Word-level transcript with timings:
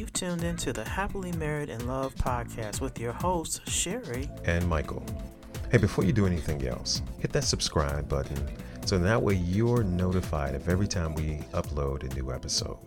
You've 0.00 0.14
tuned 0.14 0.44
into 0.44 0.72
the 0.72 0.82
Happily 0.82 1.30
Married 1.32 1.68
in 1.68 1.86
Love 1.86 2.14
podcast 2.14 2.80
with 2.80 2.98
your 2.98 3.12
hosts, 3.12 3.60
Sherry 3.70 4.30
and 4.46 4.66
Michael. 4.66 5.04
Hey, 5.70 5.76
before 5.76 6.04
you 6.04 6.12
do 6.14 6.26
anything 6.26 6.66
else, 6.66 7.02
hit 7.18 7.34
that 7.34 7.44
subscribe 7.44 8.08
button 8.08 8.48
so 8.86 8.98
that 8.98 9.20
way 9.20 9.34
you're 9.34 9.82
notified 9.82 10.54
of 10.54 10.70
every 10.70 10.86
time 10.86 11.14
we 11.14 11.40
upload 11.52 12.10
a 12.10 12.14
new 12.14 12.32
episode. 12.32 12.78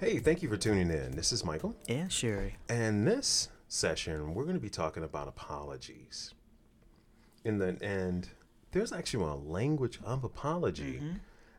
Hey, 0.00 0.18
thank 0.18 0.42
you 0.42 0.48
for 0.48 0.56
tuning 0.56 0.90
in. 0.90 1.12
This 1.12 1.30
is 1.30 1.44
Michael. 1.44 1.76
and 1.88 2.12
Sherry. 2.12 2.56
And 2.68 3.06
this 3.06 3.50
session, 3.68 4.34
we're 4.34 4.42
going 4.42 4.56
to 4.56 4.60
be 4.60 4.68
talking 4.68 5.04
about 5.04 5.28
apologies. 5.28 6.34
In 7.44 7.58
the 7.58 7.78
and 7.80 8.28
there's 8.72 8.92
actually 8.92 9.22
a 9.22 9.34
language 9.36 10.00
of 10.04 10.24
apology 10.24 10.94
mm-hmm. 10.94 11.16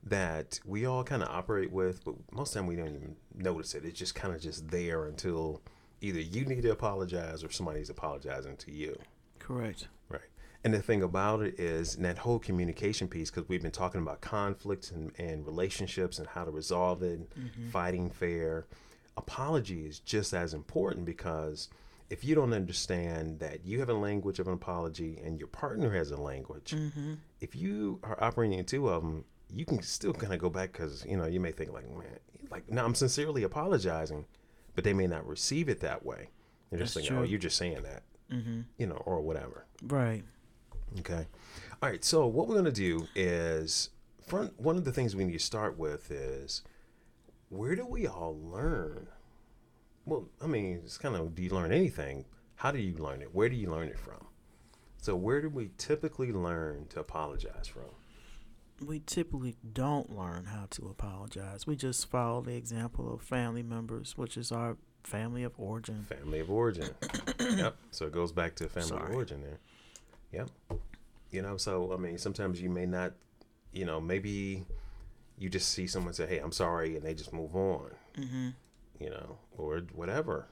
That 0.09 0.59
we 0.65 0.85
all 0.85 1.03
kind 1.03 1.23
of 1.23 1.29
operate 1.29 1.71
with, 1.71 2.03
but 2.03 2.15
most 2.31 2.49
of 2.49 2.53
the 2.53 2.59
time 2.59 2.67
we 2.67 2.75
don't 2.75 2.95
even 2.95 3.15
notice 3.35 3.73
it. 3.73 3.85
It's 3.85 3.97
just 3.97 4.15
kind 4.15 4.33
of 4.33 4.41
just 4.41 4.69
there 4.69 5.05
until 5.05 5.61
either 6.01 6.19
you 6.19 6.45
need 6.45 6.61
to 6.61 6.71
apologize 6.71 7.43
or 7.43 7.51
somebody's 7.51 7.89
apologizing 7.89 8.57
to 8.57 8.71
you. 8.71 8.97
Correct. 9.39 9.87
Right. 10.09 10.21
And 10.63 10.73
the 10.73 10.81
thing 10.81 11.03
about 11.03 11.41
it 11.41 11.59
is 11.59 11.95
and 11.95 12.05
that 12.05 12.19
whole 12.19 12.39
communication 12.39 13.07
piece, 13.07 13.31
because 13.31 13.47
we've 13.49 13.61
been 13.61 13.71
talking 13.71 14.01
about 14.01 14.21
conflicts 14.21 14.91
and, 14.91 15.11
and 15.17 15.45
relationships 15.45 16.19
and 16.19 16.27
how 16.27 16.45
to 16.45 16.51
resolve 16.51 17.03
it, 17.03 17.29
mm-hmm. 17.37 17.69
fighting 17.69 18.09
fair. 18.09 18.65
Apology 19.15 19.85
is 19.85 19.99
just 19.99 20.33
as 20.33 20.53
important 20.53 21.05
because 21.05 21.69
if 22.09 22.23
you 22.23 22.35
don't 22.35 22.53
understand 22.53 23.39
that 23.39 23.65
you 23.65 23.79
have 23.79 23.89
a 23.89 23.93
language 23.93 24.39
of 24.39 24.47
an 24.47 24.53
apology 24.53 25.19
and 25.23 25.39
your 25.39 25.47
partner 25.47 25.91
has 25.93 26.11
a 26.11 26.17
language, 26.17 26.71
mm-hmm. 26.71 27.15
if 27.41 27.55
you 27.55 27.99
are 28.03 28.21
operating 28.23 28.59
in 28.59 28.65
two 28.65 28.87
of 28.87 29.01
them, 29.01 29.25
you 29.49 29.65
can 29.65 29.81
still 29.81 30.13
kind 30.13 30.33
of 30.33 30.39
go 30.39 30.49
back 30.49 30.71
because, 30.73 31.05
you 31.07 31.17
know, 31.17 31.25
you 31.25 31.39
may 31.39 31.51
think 31.51 31.71
like, 31.71 31.89
man, 31.89 32.19
like, 32.51 32.69
no, 32.69 32.83
I'm 32.85 32.95
sincerely 32.95 33.43
apologizing, 33.43 34.25
but 34.75 34.83
they 34.83 34.93
may 34.93 35.07
not 35.07 35.25
receive 35.27 35.69
it 35.69 35.79
that 35.81 36.05
way. 36.05 36.29
They're 36.69 36.79
just 36.79 36.93
thinking, 36.93 37.17
oh, 37.17 37.23
you're 37.23 37.39
just 37.39 37.57
saying 37.57 37.81
that, 37.83 38.03
Mm-hmm. 38.31 38.61
you 38.77 38.87
know, 38.87 39.01
or 39.05 39.21
whatever. 39.21 39.65
Right. 39.83 40.23
Okay. 40.99 41.25
All 41.81 41.89
right. 41.89 42.03
So 42.03 42.27
what 42.27 42.47
we're 42.47 42.55
going 42.55 42.65
to 42.65 42.71
do 42.71 43.07
is 43.15 43.89
front. 44.25 44.59
One 44.59 44.75
of 44.77 44.83
the 44.83 44.91
things 44.91 45.15
we 45.15 45.23
need 45.23 45.33
to 45.33 45.39
start 45.39 45.77
with 45.77 46.11
is 46.11 46.61
where 47.49 47.75
do 47.75 47.85
we 47.85 48.05
all 48.05 48.37
learn? 48.37 49.07
Well, 50.05 50.27
I 50.41 50.47
mean, 50.47 50.81
it's 50.83 50.97
kind 50.97 51.15
of 51.15 51.35
do 51.35 51.41
you 51.41 51.49
learn 51.51 51.71
anything? 51.71 52.25
How 52.55 52.71
do 52.71 52.79
you 52.79 52.95
learn 52.97 53.21
it? 53.21 53.33
Where 53.33 53.47
do 53.47 53.55
you 53.55 53.69
learn 53.71 53.87
it 53.87 53.99
from? 53.99 54.25
So 54.97 55.15
where 55.15 55.41
do 55.41 55.49
we 55.49 55.69
typically 55.77 56.31
learn 56.33 56.87
to 56.89 56.99
apologize 56.99 57.67
from? 57.67 57.91
We 58.85 58.99
typically 59.05 59.55
don't 59.73 60.15
learn 60.15 60.45
how 60.45 60.67
to 60.71 60.87
apologize. 60.87 61.65
We 61.65 61.75
just 61.75 62.09
follow 62.09 62.41
the 62.41 62.55
example 62.55 63.11
of 63.13 63.21
family 63.21 63.63
members, 63.63 64.15
which 64.17 64.37
is 64.37 64.51
our 64.51 64.77
family 65.03 65.43
of 65.43 65.53
origin. 65.57 66.05
Family 66.07 66.39
of 66.41 66.51
origin. 66.51 66.89
yep. 67.39 67.75
So 67.91 68.05
it 68.05 68.11
goes 68.11 68.31
back 68.31 68.55
to 68.55 68.69
family 68.69 68.89
Sorry. 68.89 69.09
of 69.09 69.15
origin 69.15 69.41
there. 69.41 69.59
Yep. 70.31 70.79
You 71.31 71.41
know, 71.41 71.57
so 71.57 71.91
I 71.93 71.97
mean, 71.97 72.17
sometimes 72.17 72.61
you 72.61 72.69
may 72.69 72.85
not, 72.85 73.13
you 73.71 73.85
know, 73.85 73.99
maybe 73.99 74.65
you 75.37 75.49
just 75.49 75.69
see 75.69 75.87
someone 75.87 76.13
say, 76.13 76.27
"Hey, 76.27 76.39
I'm 76.39 76.51
sorry," 76.51 76.95
and 76.95 77.05
they 77.05 77.13
just 77.13 77.33
move 77.33 77.55
on. 77.55 77.91
Mm-hmm. 78.17 78.49
you 78.99 79.09
know, 79.09 79.37
or 79.57 79.81
whatever. 79.93 80.47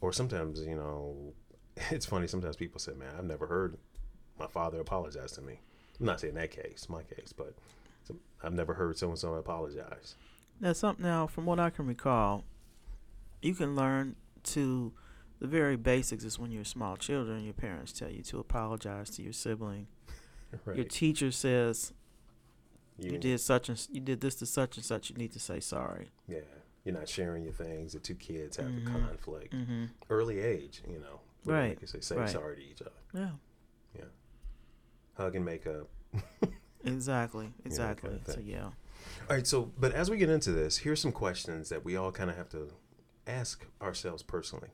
Or 0.00 0.12
sometimes, 0.12 0.60
you 0.60 0.74
know, 0.76 1.32
it's 1.90 2.06
funny. 2.06 2.26
Sometimes 2.26 2.56
people 2.56 2.80
say, 2.80 2.92
"Man, 2.92 3.14
I've 3.16 3.24
never 3.24 3.46
heard 3.46 3.76
my 4.38 4.46
father 4.46 4.80
apologize 4.80 5.32
to 5.32 5.42
me." 5.42 5.60
I'm 6.00 6.06
not 6.06 6.20
saying 6.20 6.34
that 6.34 6.50
case, 6.50 6.86
my 6.88 7.02
case, 7.02 7.32
but 7.36 7.54
I've 8.42 8.52
never 8.54 8.74
heard 8.74 8.96
someone 8.98 9.14
and 9.14 9.18
so 9.20 9.34
apologize. 9.34 10.14
Now, 10.60 10.72
some, 10.72 10.96
now, 10.98 11.26
from 11.26 11.46
what 11.46 11.58
I 11.58 11.70
can 11.70 11.86
recall, 11.86 12.44
you 13.42 13.54
can 13.54 13.74
learn 13.76 14.16
to 14.44 14.92
the 15.40 15.46
very 15.46 15.76
basics 15.76 16.24
is 16.24 16.38
when 16.38 16.50
you're 16.50 16.64
small 16.64 16.96
children, 16.96 17.44
your 17.44 17.52
parents 17.54 17.92
tell 17.92 18.10
you 18.10 18.22
to 18.24 18.38
apologize 18.38 19.10
to 19.10 19.22
your 19.22 19.32
sibling. 19.32 19.86
Right? 20.64 20.76
Your 20.76 20.84
teacher 20.86 21.32
says 21.32 21.92
you, 22.98 23.12
you 23.12 23.18
did 23.18 23.40
such 23.40 23.68
and 23.68 23.86
you 23.92 24.00
did 24.00 24.20
this 24.20 24.36
to 24.36 24.46
such 24.46 24.76
and 24.76 24.84
such. 24.86 25.10
You 25.10 25.16
need 25.16 25.32
to 25.32 25.40
say 25.40 25.60
sorry. 25.60 26.10
yeah. 26.28 26.38
You're 26.84 26.94
not 26.94 27.08
sharing 27.08 27.42
your 27.42 27.52
things. 27.52 27.92
The 27.94 27.98
two 27.98 28.14
kids 28.14 28.56
have 28.58 28.66
Mhm. 28.66 28.86
a 28.86 28.90
conflict. 28.90 29.52
Mm-hmm. 29.52 29.84
Early 30.08 30.38
age, 30.38 30.82
you 30.88 31.00
know. 31.00 31.20
Right, 31.44 31.70
You 31.70 31.76
can 31.76 31.88
say, 31.88 32.00
say 32.00 32.16
right. 32.16 32.28
sorry 32.28 32.56
to 32.56 32.62
each 32.62 32.80
other. 32.80 32.92
Yeah. 33.12 33.30
Hug 35.16 35.34
and 35.34 35.44
make 35.44 35.66
up. 35.66 35.88
Exactly. 36.84 37.48
Exactly. 37.64 38.10
kinda 38.10 38.32
so 38.32 38.40
yeah. 38.40 38.64
All 39.28 39.36
right, 39.36 39.46
so 39.46 39.72
but 39.78 39.92
as 39.92 40.10
we 40.10 40.16
get 40.18 40.30
into 40.30 40.52
this, 40.52 40.78
here's 40.78 41.00
some 41.00 41.12
questions 41.12 41.68
that 41.68 41.84
we 41.84 41.96
all 41.96 42.12
kind 42.12 42.30
of 42.30 42.36
have 42.36 42.48
to 42.50 42.68
ask 43.26 43.66
ourselves 43.82 44.22
personally. 44.22 44.68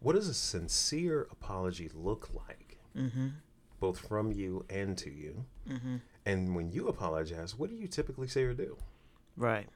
What 0.00 0.14
does 0.14 0.28
a 0.28 0.34
sincere 0.34 1.26
apology 1.30 1.90
look 1.94 2.30
like, 2.34 2.78
Mm-hmm. 2.96 3.28
both 3.80 3.98
from 3.98 4.32
you 4.32 4.64
and 4.70 4.96
to 4.98 5.10
you? 5.10 5.44
Mm-hmm. 5.68 5.96
And 6.26 6.54
when 6.54 6.70
you 6.70 6.88
apologize, 6.88 7.58
what 7.58 7.68
do 7.70 7.76
you 7.76 7.88
typically 7.88 8.28
say 8.28 8.44
or 8.44 8.54
do? 8.54 8.76
Right. 9.36 9.66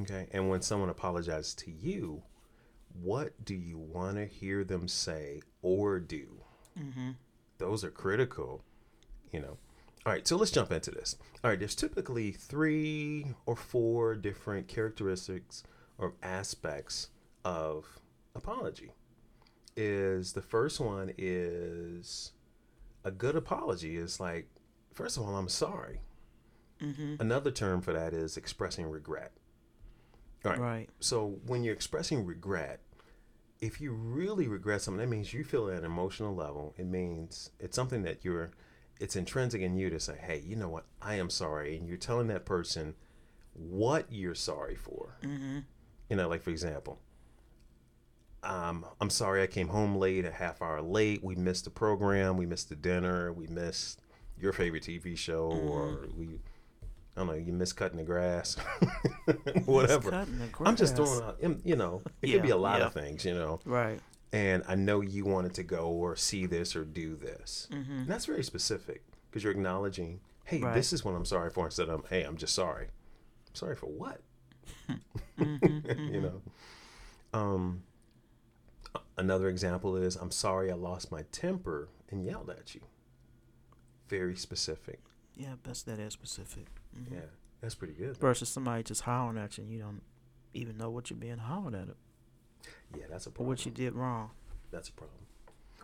Okay, 0.00 0.28
and 0.32 0.48
when 0.48 0.62
someone 0.62 0.88
apologizes 0.90 1.54
to 1.54 1.70
you, 1.70 2.22
what 3.02 3.44
do 3.44 3.54
you 3.54 3.78
want 3.78 4.16
to 4.16 4.26
hear 4.26 4.62
them 4.64 4.88
say 4.88 5.40
or 5.62 5.98
do? 5.98 6.26
Mm-hmm. 6.78 7.10
those 7.58 7.82
are 7.82 7.90
critical, 7.90 8.62
you 9.32 9.40
know. 9.40 9.56
All 10.06 10.12
right, 10.12 10.26
so 10.26 10.36
let's 10.36 10.50
jump 10.50 10.72
into 10.72 10.90
this. 10.90 11.16
All 11.42 11.50
right, 11.50 11.58
there's 11.58 11.74
typically 11.74 12.32
three 12.32 13.26
or 13.46 13.56
four 13.56 14.14
different 14.14 14.68
characteristics 14.68 15.64
or 15.98 16.14
aspects 16.22 17.08
of 17.44 17.86
apology. 18.34 18.92
Is 19.76 20.32
the 20.32 20.42
first 20.42 20.80
one 20.80 21.12
is 21.18 22.32
a 23.04 23.10
good 23.10 23.36
apology 23.36 23.96
is 23.96 24.18
like 24.18 24.48
first 24.92 25.16
of 25.16 25.22
all, 25.22 25.36
I'm 25.36 25.48
sorry. 25.48 26.00
Mm-hmm. 26.80 27.16
Another 27.20 27.50
term 27.50 27.80
for 27.80 27.92
that 27.92 28.12
is 28.12 28.36
expressing 28.36 28.86
regret. 28.86 29.32
All 30.44 30.52
right. 30.52 30.60
Right. 30.60 30.90
So 31.00 31.38
when 31.46 31.62
you're 31.62 31.74
expressing 31.74 32.24
regret, 32.24 32.80
if 33.60 33.80
you 33.80 33.92
really 33.92 34.48
regret 34.48 34.82
something, 34.82 35.00
that 35.00 35.08
means 35.08 35.32
you 35.32 35.44
feel 35.44 35.68
at 35.68 35.78
an 35.78 35.84
emotional 35.84 36.34
level. 36.34 36.74
It 36.76 36.86
means 36.86 37.50
it's 37.58 37.76
something 37.76 38.02
that 38.02 38.24
you're, 38.24 38.50
it's 39.00 39.16
intrinsic 39.16 39.60
in 39.60 39.76
you 39.76 39.90
to 39.90 40.00
say, 40.00 40.16
hey, 40.20 40.42
you 40.44 40.56
know 40.56 40.68
what? 40.68 40.84
I 41.00 41.14
am 41.14 41.30
sorry. 41.30 41.76
And 41.76 41.86
you're 41.88 41.96
telling 41.96 42.26
that 42.28 42.44
person 42.44 42.94
what 43.54 44.06
you're 44.10 44.34
sorry 44.34 44.76
for. 44.76 45.16
Mm-hmm. 45.22 45.58
You 46.10 46.16
know, 46.16 46.28
like 46.28 46.42
for 46.42 46.50
example, 46.50 46.98
um, 48.42 48.86
I'm 49.00 49.10
sorry 49.10 49.42
I 49.42 49.46
came 49.46 49.68
home 49.68 49.96
late, 49.96 50.24
a 50.24 50.30
half 50.30 50.62
hour 50.62 50.80
late. 50.80 51.22
We 51.22 51.34
missed 51.34 51.64
the 51.64 51.70
program. 51.70 52.36
We 52.36 52.46
missed 52.46 52.68
the 52.68 52.76
dinner. 52.76 53.32
We 53.32 53.46
missed 53.48 54.00
your 54.40 54.52
favorite 54.52 54.84
TV 54.84 55.16
show, 55.18 55.46
or 55.50 56.06
we, 56.16 56.38
I 57.16 57.20
don't 57.20 57.26
know, 57.26 57.32
you 57.34 57.52
missed 57.52 57.76
cutting 57.76 57.98
the 57.98 58.04
grass, 58.04 58.56
whatever. 59.64 60.10
The 60.12 60.48
I'm 60.64 60.76
just 60.76 60.94
throwing 60.94 61.24
out, 61.24 61.38
you 61.64 61.74
know, 61.74 62.02
it 62.22 62.28
Yeah, 62.28 62.34
could 62.36 62.42
be 62.44 62.50
a 62.50 62.56
lot 62.56 62.78
yeah. 62.78 62.86
of 62.86 62.94
things, 62.94 63.24
you 63.24 63.34
know. 63.34 63.58
Right. 63.64 63.98
And 64.32 64.62
I 64.68 64.74
know 64.74 65.00
you 65.00 65.24
wanted 65.24 65.54
to 65.54 65.62
go 65.62 65.88
or 65.88 66.14
see 66.16 66.44
this 66.46 66.76
or 66.76 66.84
do 66.84 67.16
this. 67.16 67.66
Mm-hmm. 67.72 67.92
And 68.00 68.06
that's 68.08 68.26
very 68.26 68.44
specific 68.44 69.02
because 69.30 69.42
you're 69.42 69.52
acknowledging, 69.52 70.20
hey, 70.44 70.60
Right. 70.60 70.74
this 70.74 70.92
is 70.92 71.04
what 71.04 71.14
I'm 71.14 71.24
sorry 71.24 71.48
for 71.50 71.64
instead 71.64 71.88
of, 71.88 72.06
hey, 72.10 72.24
I'm 72.24 72.36
just 72.36 72.54
sorry. 72.54 72.86
I'm 73.48 73.54
Sorry 73.54 73.76
for 73.76 73.86
what? 73.86 74.20
Mm-hmm. 75.38 76.14
you 76.14 76.20
know. 76.20 76.42
Um, 77.32 77.82
another 79.16 79.48
example 79.48 79.96
is, 79.96 80.16
I'm 80.16 80.30
sorry 80.32 80.70
I 80.70 80.74
lost 80.74 81.10
my 81.12 81.22
temper 81.32 81.88
and 82.10 82.24
yelled 82.24 82.50
at 82.50 82.74
you. 82.74 82.80
Very 84.08 84.34
specific. 84.36 85.00
Yeah, 85.36 85.54
that's 85.62 85.82
that 85.84 85.98
is 86.00 86.12
specific. 86.12 86.66
Mhm. 86.98 87.12
Yeah, 87.12 87.20
that's 87.60 87.74
pretty 87.76 87.92
good. 87.94 88.16
Versus 88.16 88.48
somebody 88.48 88.82
just 88.82 89.02
hollering 89.02 89.38
at 89.38 89.56
you 89.58 89.64
and 89.64 89.72
you 89.72 89.78
don't 89.78 90.02
even 90.54 90.76
know 90.76 90.90
what 90.90 91.08
you're 91.10 91.18
being 91.18 91.38
hollered 91.38 91.74
at 91.74 91.88
it 91.88 91.96
Yeah, 92.96 93.04
that's 93.10 93.26
a 93.26 93.30
problem. 93.30 93.48
what 93.48 93.64
you 93.66 93.72
did 93.72 93.94
wrong. 93.94 94.30
That's 94.70 94.88
a 94.88 94.92
problem. 94.92 95.18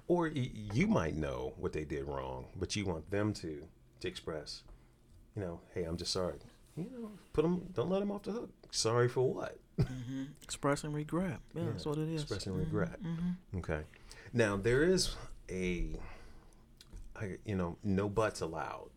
Or 0.09 0.25
y- 0.35 0.51
you 0.75 0.87
might 0.87 1.17
know 1.17 1.55
what 1.57 1.73
they 1.73 1.85
did 1.85 2.05
wrong, 2.05 2.47
but 2.57 2.77
you 2.77 2.85
want 2.87 3.11
them 3.11 3.33
to 3.35 3.63
to 4.01 4.09
express, 4.09 4.63
you 5.35 5.43
know, 5.43 5.61
hey, 5.75 5.85
I'm 5.85 5.97
just 5.97 6.13
sorry. 6.13 6.35
You 6.77 6.85
know, 6.91 7.11
put 7.33 7.43
them. 7.43 7.69
Don't 7.75 7.89
let 7.91 8.01
them 8.01 8.11
off 8.11 8.25
the 8.25 8.33
hook. 8.33 8.51
Sorry 8.71 9.09
for 9.09 9.33
what? 9.33 9.59
Mm-hmm. 9.81 10.25
Expressing 10.43 10.93
regret. 10.93 11.41
Yeah, 11.55 11.63
Yeah, 11.63 11.71
that's 11.71 11.87
what 11.87 11.99
it 11.99 12.09
is. 12.09 12.23
expressing 12.23 12.53
Mhm, 12.55 12.59
regret. 12.59 13.03
mhm. 13.03 13.37
Okay. 13.59 13.83
Now 14.33 14.57
there 14.57 14.83
is 14.83 15.15
a, 15.51 15.91
I, 17.17 17.39
you 17.45 17.55
know, 17.57 17.77
no 17.85 18.09
butts 18.09 18.41
allowed. 18.41 18.91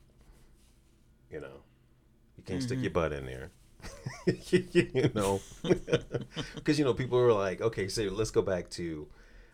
You 1.32 1.40
know, 1.42 1.62
you 2.38 2.44
can't 2.44 2.64
stick 2.64 2.80
your 2.82 2.92
butt 2.92 3.14
in 3.14 3.26
there. 3.26 3.52
you 4.52 5.12
know, 5.14 5.40
because 6.56 6.78
you 6.78 6.86
know 6.86 6.94
people 6.94 7.18
are 7.18 7.34
like, 7.34 7.62
okay, 7.62 7.88
so 7.88 8.04
let's 8.04 8.32
go 8.32 8.42
back 8.42 8.70
to, 8.72 9.08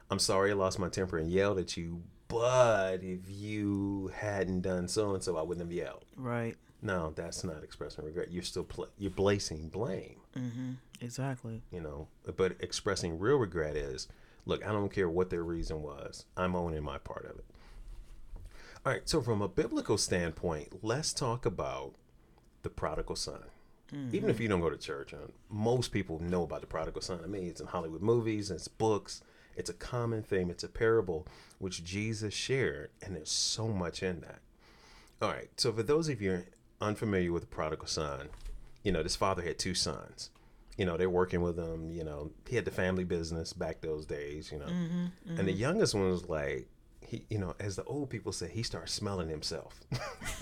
I'm 0.10 0.20
sorry 0.20 0.52
I 0.52 0.54
lost 0.54 0.80
my 0.80 0.90
temper 0.90 1.18
and 1.18 1.30
yelled 1.30 1.60
at 1.60 1.78
you, 1.78 2.02
but 2.28 3.04
if 3.04 3.30
you 3.30 4.12
hadn't 4.16 4.62
done 4.62 4.88
so 4.88 5.14
and 5.14 5.24
so, 5.24 5.38
I 5.38 5.42
wouldn't 5.42 5.66
have 5.66 5.76
yelled. 5.76 6.06
Right. 6.16 6.58
No, 6.82 7.14
that's 7.16 7.44
not 7.44 7.64
expressing 7.64 8.04
regret. 8.04 8.32
You're 8.32 8.44
still 8.44 8.64
pl- 8.64 8.90
you're 8.98 9.12
placing 9.12 9.70
blame. 9.70 10.18
Mm-hmm. 10.38 10.72
Exactly. 11.00 11.62
You 11.72 11.82
know, 11.82 12.08
but 12.36 12.56
expressing 12.60 13.20
real 13.20 13.38
regret 13.38 13.76
is, 13.78 14.08
look, 14.46 14.66
I 14.66 14.72
don't 14.72 14.92
care 14.92 15.10
what 15.10 15.30
their 15.30 15.44
reason 15.44 15.82
was. 15.82 16.26
I'm 16.36 16.56
owning 16.56 16.84
my 16.84 16.98
part 16.98 17.26
of 17.26 17.38
it. 17.38 17.46
All 18.86 18.92
right. 18.92 19.08
So 19.08 19.22
from 19.22 19.42
a 19.42 19.48
biblical 19.48 19.98
standpoint, 19.98 20.80
let's 20.82 21.14
talk 21.14 21.46
about 21.46 21.94
the 22.64 22.70
prodigal 22.70 23.16
son. 23.16 23.44
Even 24.12 24.30
if 24.30 24.40
you 24.40 24.48
don't 24.48 24.62
go 24.62 24.70
to 24.70 24.78
church, 24.78 25.14
uh, 25.14 25.28
most 25.50 25.92
people 25.92 26.20
know 26.22 26.44
about 26.44 26.62
the 26.62 26.68
prodigal 26.68 27.02
son. 27.02 27.20
I 27.24 27.28
mean, 27.28 27.48
it's 27.48 27.62
in 27.62 27.68
Hollywood 27.68 28.02
movies, 28.02 28.52
it's 28.52 28.68
books, 28.68 29.22
it's 29.56 29.70
a 29.70 29.74
common 29.74 30.24
theme, 30.24 30.50
it's 30.50 30.64
a 30.64 30.70
parable 30.70 31.28
which 31.60 31.84
Jesus 31.84 32.34
shared, 32.34 32.90
and 33.02 33.16
there's 33.16 33.32
so 33.32 33.68
much 33.68 34.04
in 34.04 34.22
that. 34.22 34.40
All 35.22 35.30
right, 35.30 35.50
so 35.58 35.72
for 35.72 35.84
those 35.84 36.10
of 36.10 36.22
you 36.22 36.44
unfamiliar 36.82 37.32
with 37.32 37.44
the 37.44 37.48
prodigal 37.48 37.88
son, 37.88 38.30
you 38.84 38.92
know, 38.92 39.04
this 39.04 39.16
father 39.16 39.42
had 39.42 39.58
two 39.58 39.74
sons. 39.74 40.30
You 40.78 40.86
know, 40.86 40.98
they're 40.98 41.10
working 41.10 41.42
with 41.42 41.58
him, 41.58 41.92
you 41.92 42.04
know, 42.04 42.32
he 42.50 42.56
had 42.56 42.66
the 42.66 42.72
family 42.72 43.04
business 43.04 43.54
back 43.54 43.82
those 43.82 44.06
days, 44.06 44.52
you 44.52 44.60
know. 44.60 44.66
And 45.38 45.48
the 45.48 45.54
youngest 45.54 45.94
one 45.94 46.10
was 46.10 46.28
like, 46.28 46.68
he, 47.06 47.24
you 47.30 47.38
know, 47.38 47.54
as 47.60 47.76
the 47.76 47.84
old 47.84 48.10
people 48.10 48.32
say, 48.32 48.48
he 48.50 48.64
started 48.64 48.90
smelling 48.90 49.30
himself. 49.30 49.80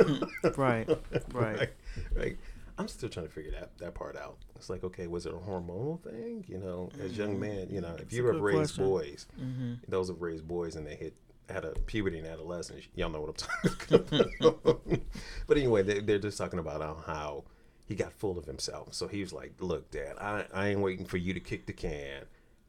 Right. 0.56 0.56
Right. 0.58 0.88
right, 1.60 1.70
right. 2.16 2.38
I'm 2.78 2.88
still 2.88 3.10
trying 3.10 3.28
to 3.28 3.32
figure 3.32 3.52
that 3.52 3.78
that 3.80 3.94
part 3.94 4.16
out. 4.18 4.38
It's 4.56 4.70
like, 4.70 4.84
okay, 4.84 5.08
was 5.08 5.26
it 5.26 5.34
a 5.34 5.38
hormonal 5.38 6.02
thing? 6.02 6.46
You 6.48 6.58
know, 6.60 6.90
as 7.04 7.18
young 7.18 7.40
man, 7.40 7.68
you 7.70 7.82
know, 7.82 7.96
if 8.00 8.12
you 8.14 8.24
good 8.24 8.42
raised 8.42 8.76
question. 8.76 8.86
boys, 8.86 9.28
Mm-hmm. 9.40 9.74
those 9.88 10.08
have 10.10 10.22
raised 10.22 10.48
boys 10.48 10.76
and 10.76 10.86
they 10.86 10.96
hit 10.96 11.16
had 11.50 11.66
a 11.66 11.72
puberty 11.86 12.18
and 12.20 12.28
adolescence. 12.28 12.86
Y'all 12.96 13.10
know 13.10 13.22
what 13.22 13.30
I'm 13.30 13.70
talking 14.00 14.32
about. 14.40 14.82
but 15.48 15.58
anyway, 15.58 15.84
they, 15.84 16.00
they're 16.00 16.20
just 16.20 16.38
talking 16.38 16.60
about 16.60 16.82
how, 16.82 17.04
how 17.06 17.44
he 17.88 17.96
got 17.96 18.14
full 18.14 18.38
of 18.38 18.46
himself. 18.46 18.94
So 18.94 19.08
he 19.08 19.20
was 19.22 19.34
like, 19.34 19.54
"Look, 19.60 19.92
Dad, 19.92 20.16
I, 20.20 20.46
I 20.54 20.68
ain't 20.70 20.80
waiting 20.80 21.06
for 21.06 21.18
you 21.18 21.34
to 21.34 21.40
kick 21.42 21.66
the 21.66 21.74
can. 21.74 22.24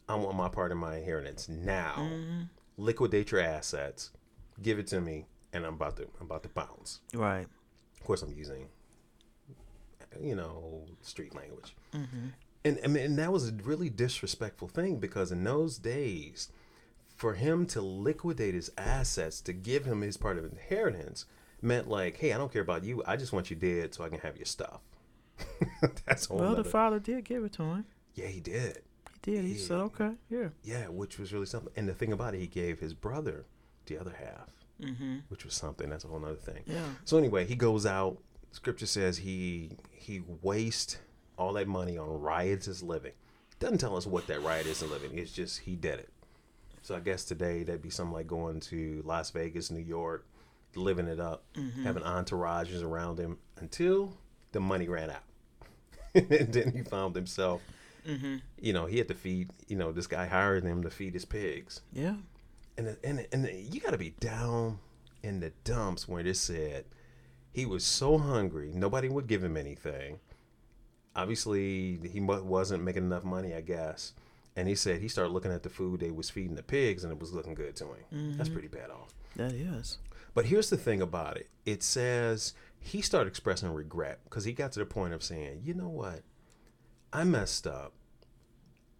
I 0.08 0.16
want 0.16 0.37
my 0.37 0.49
part 0.49 0.72
of 0.72 0.78
my 0.78 0.96
inheritance 0.96 1.49
now. 1.49 1.94
Mm-hmm. 1.99 2.40
Liquidate 2.76 3.31
your 3.31 3.40
assets, 3.40 4.10
give 4.62 4.78
it 4.81 4.88
to 4.88 5.00
me, 5.00 5.26
and 5.52 5.64
I'm 5.64 5.75
about 5.75 5.96
to 5.99 6.08
I'm 6.20 6.26
about 6.26 6.43
to 6.43 6.49
bounce." 6.49 7.00
Right. 7.14 7.46
Of 8.00 8.06
course, 8.06 8.22
I'm 8.22 8.32
using, 8.32 8.66
you 10.20 10.35
know, 10.35 10.85
street 11.03 11.35
language. 11.35 11.75
Mm-hmm. 11.94 12.26
And 12.64 12.79
I 12.85 12.87
mean, 12.88 13.05
and 13.05 13.19
that 13.19 13.32
was 13.32 13.49
a 13.49 13.53
really 13.53 13.91
disrespectful 13.91 14.69
thing 14.69 14.97
because 14.99 15.32
in 15.32 15.43
those 15.44 15.79
days, 15.79 16.49
for 17.17 17.35
him 17.35 17.67
to 17.67 17.81
liquidate 17.81 18.55
his 18.55 18.70
assets 18.79 19.41
to 19.43 19.53
give 19.53 19.85
him 19.85 20.00
his 20.00 20.17
part 20.17 20.38
of 20.38 20.44
inheritance 20.44 21.25
meant 21.61 21.88
like, 21.88 22.17
hey, 22.19 22.32
I 22.32 22.38
don't 22.38 22.53
care 22.53 22.62
about 22.62 22.85
you. 22.85 23.03
I 23.06 23.17
just 23.17 23.32
want 23.32 23.50
you 23.50 23.56
dead 23.56 23.94
so 23.94 24.05
I 24.05 24.09
can 24.09 24.20
have 24.20 24.37
your 24.37 24.47
stuff. 24.47 24.81
That's 26.06 26.26
all. 26.29 26.38
Well, 26.38 26.55
the 26.55 26.64
father 26.64 26.99
did 26.99 27.25
give 27.25 27.44
it 27.44 27.53
to 27.55 27.62
him. 27.62 27.85
yeah, 28.14 28.26
he 28.26 28.41
did. 28.41 28.82
He 29.25 29.32
did. 29.32 29.44
He 29.44 29.56
said, 29.56 29.79
"Okay, 29.79 30.11
yeah." 30.31 30.49
Yeah, 30.64 30.87
which 30.88 31.19
was 31.19 31.32
really 31.32 31.47
something. 31.47 31.73
And 31.76 31.88
the 31.88 31.94
thing 31.94 32.12
about 32.12 32.35
it, 32.35 32.38
he 32.41 32.47
gave 32.49 32.81
his 32.81 32.93
brother 32.94 33.47
the 33.87 33.99
other 33.99 34.14
half, 34.19 34.50
Mm-hmm. 34.81 35.19
which 35.29 35.44
was 35.44 35.55
something. 35.55 35.88
That's 35.88 36.05
a 36.05 36.09
whole 36.09 36.25
other 36.25 36.35
thing. 36.35 36.62
Yeah. 36.67 36.82
So 37.05 37.19
anyway, 37.19 37.44
he 37.47 37.55
goes 37.55 37.87
out. 37.87 38.19
Scripture 38.52 38.87
says 38.87 39.19
he 39.19 39.70
he 39.93 40.20
wastes 40.43 40.99
all 41.38 41.52
that 41.54 41.66
money 41.69 41.99
on 41.99 42.20
riotous 42.20 42.82
living. 42.82 43.12
Doesn't 43.58 43.78
tell 43.78 43.96
us 43.96 44.06
what 44.06 44.26
that 44.28 44.43
riotous 44.43 44.82
living. 44.82 45.19
It's 45.19 45.32
just 45.32 45.60
he 45.60 45.75
did 45.76 45.99
it. 46.00 46.08
So 46.82 46.94
I 46.96 47.00
guess 47.00 47.25
today 47.25 47.62
that'd 47.62 47.81
be 47.82 47.90
something 47.90 48.12
like 48.12 48.26
going 48.26 48.60
to 48.60 49.02
Las 49.04 49.31
Vegas, 49.31 49.70
New 49.70 49.81
York, 49.82 50.26
living 50.75 51.06
it 51.06 51.20
up, 51.20 51.44
having 51.84 52.02
entourages 52.02 52.82
around 52.82 53.19
him 53.19 53.38
until 53.58 54.16
the 54.50 54.58
money 54.60 54.88
ran 54.88 55.10
out, 55.10 55.22
and 56.14 56.52
then 56.52 56.72
he 56.72 56.82
found 56.82 57.14
himself. 57.14 57.62
Mm-hmm. 58.06 58.38
You 58.60 58.72
know, 58.72 58.87
he 58.87 58.99
had 58.99 59.06
to 59.08 59.14
feed. 59.14 59.50
You 59.69 59.76
know, 59.76 59.93
this 59.93 60.08
guy 60.08 60.26
hired 60.26 60.64
him 60.64 60.82
to 60.82 60.90
feed 60.90 61.14
his 61.14 61.25
pigs 61.25 61.82
Yeah. 61.93 62.16
and 62.76 62.96
and 63.04 63.26
and 63.32 63.49
you 63.72 63.81
got 63.81 63.93
to 63.93 63.99
be 63.99 64.10
down 64.19 64.81
in 65.22 65.38
the 65.38 65.52
dumps 65.62 66.08
where 66.08 66.26
it 66.26 66.37
said 66.37 66.84
he 67.52 67.66
was 67.66 67.84
so 67.84 68.19
hungry, 68.19 68.72
nobody 68.75 69.08
would 69.08 69.26
give 69.26 69.44
him 69.44 69.56
anything. 69.56 70.19
Obviously, 71.14 71.99
he 72.10 72.20
wasn't 72.20 72.82
making 72.82 73.04
enough 73.04 73.25
money, 73.25 73.54
I 73.54 73.60
guess. 73.60 74.14
And 74.56 74.69
he 74.69 74.75
said 74.75 75.00
he 75.00 75.08
started 75.08 75.32
looking 75.32 75.52
at 75.52 75.62
the 75.62 75.69
food 75.69 76.00
they 76.00 76.10
was 76.10 76.31
feeding 76.31 76.56
the 76.56 76.62
pigs, 76.62 77.04
and 77.04 77.12
it 77.12 77.20
was 77.20 77.32
looking 77.32 77.54
good 77.54 77.76
to 77.76 77.84
him. 77.84 78.37
That's 78.37 78.49
mm-hmm. 78.49 78.52
pretty 78.52 78.69
bad 78.69 78.90
off. 78.90 79.14
That 79.37 79.52
is. 79.52 79.99
But 80.34 80.46
here's 80.46 80.70
the 80.70 80.76
thing 80.76 81.02
about 81.02 81.37
it. 81.37 81.49
It 81.66 81.82
says 81.82 82.54
he 82.81 83.02
started 83.02 83.28
expressing 83.28 83.72
regret 83.72 84.20
because 84.25 84.44
he 84.44 84.52
got 84.52 84.72
to 84.72 84.81
the 84.81 84.87
point 84.87 85.14
of 85.14 85.22
saying, 85.22 85.62
you 85.64 85.75
know 85.75 85.88
what? 85.88 86.22
I 87.12 87.25
messed 87.25 87.66
up. 87.66 87.93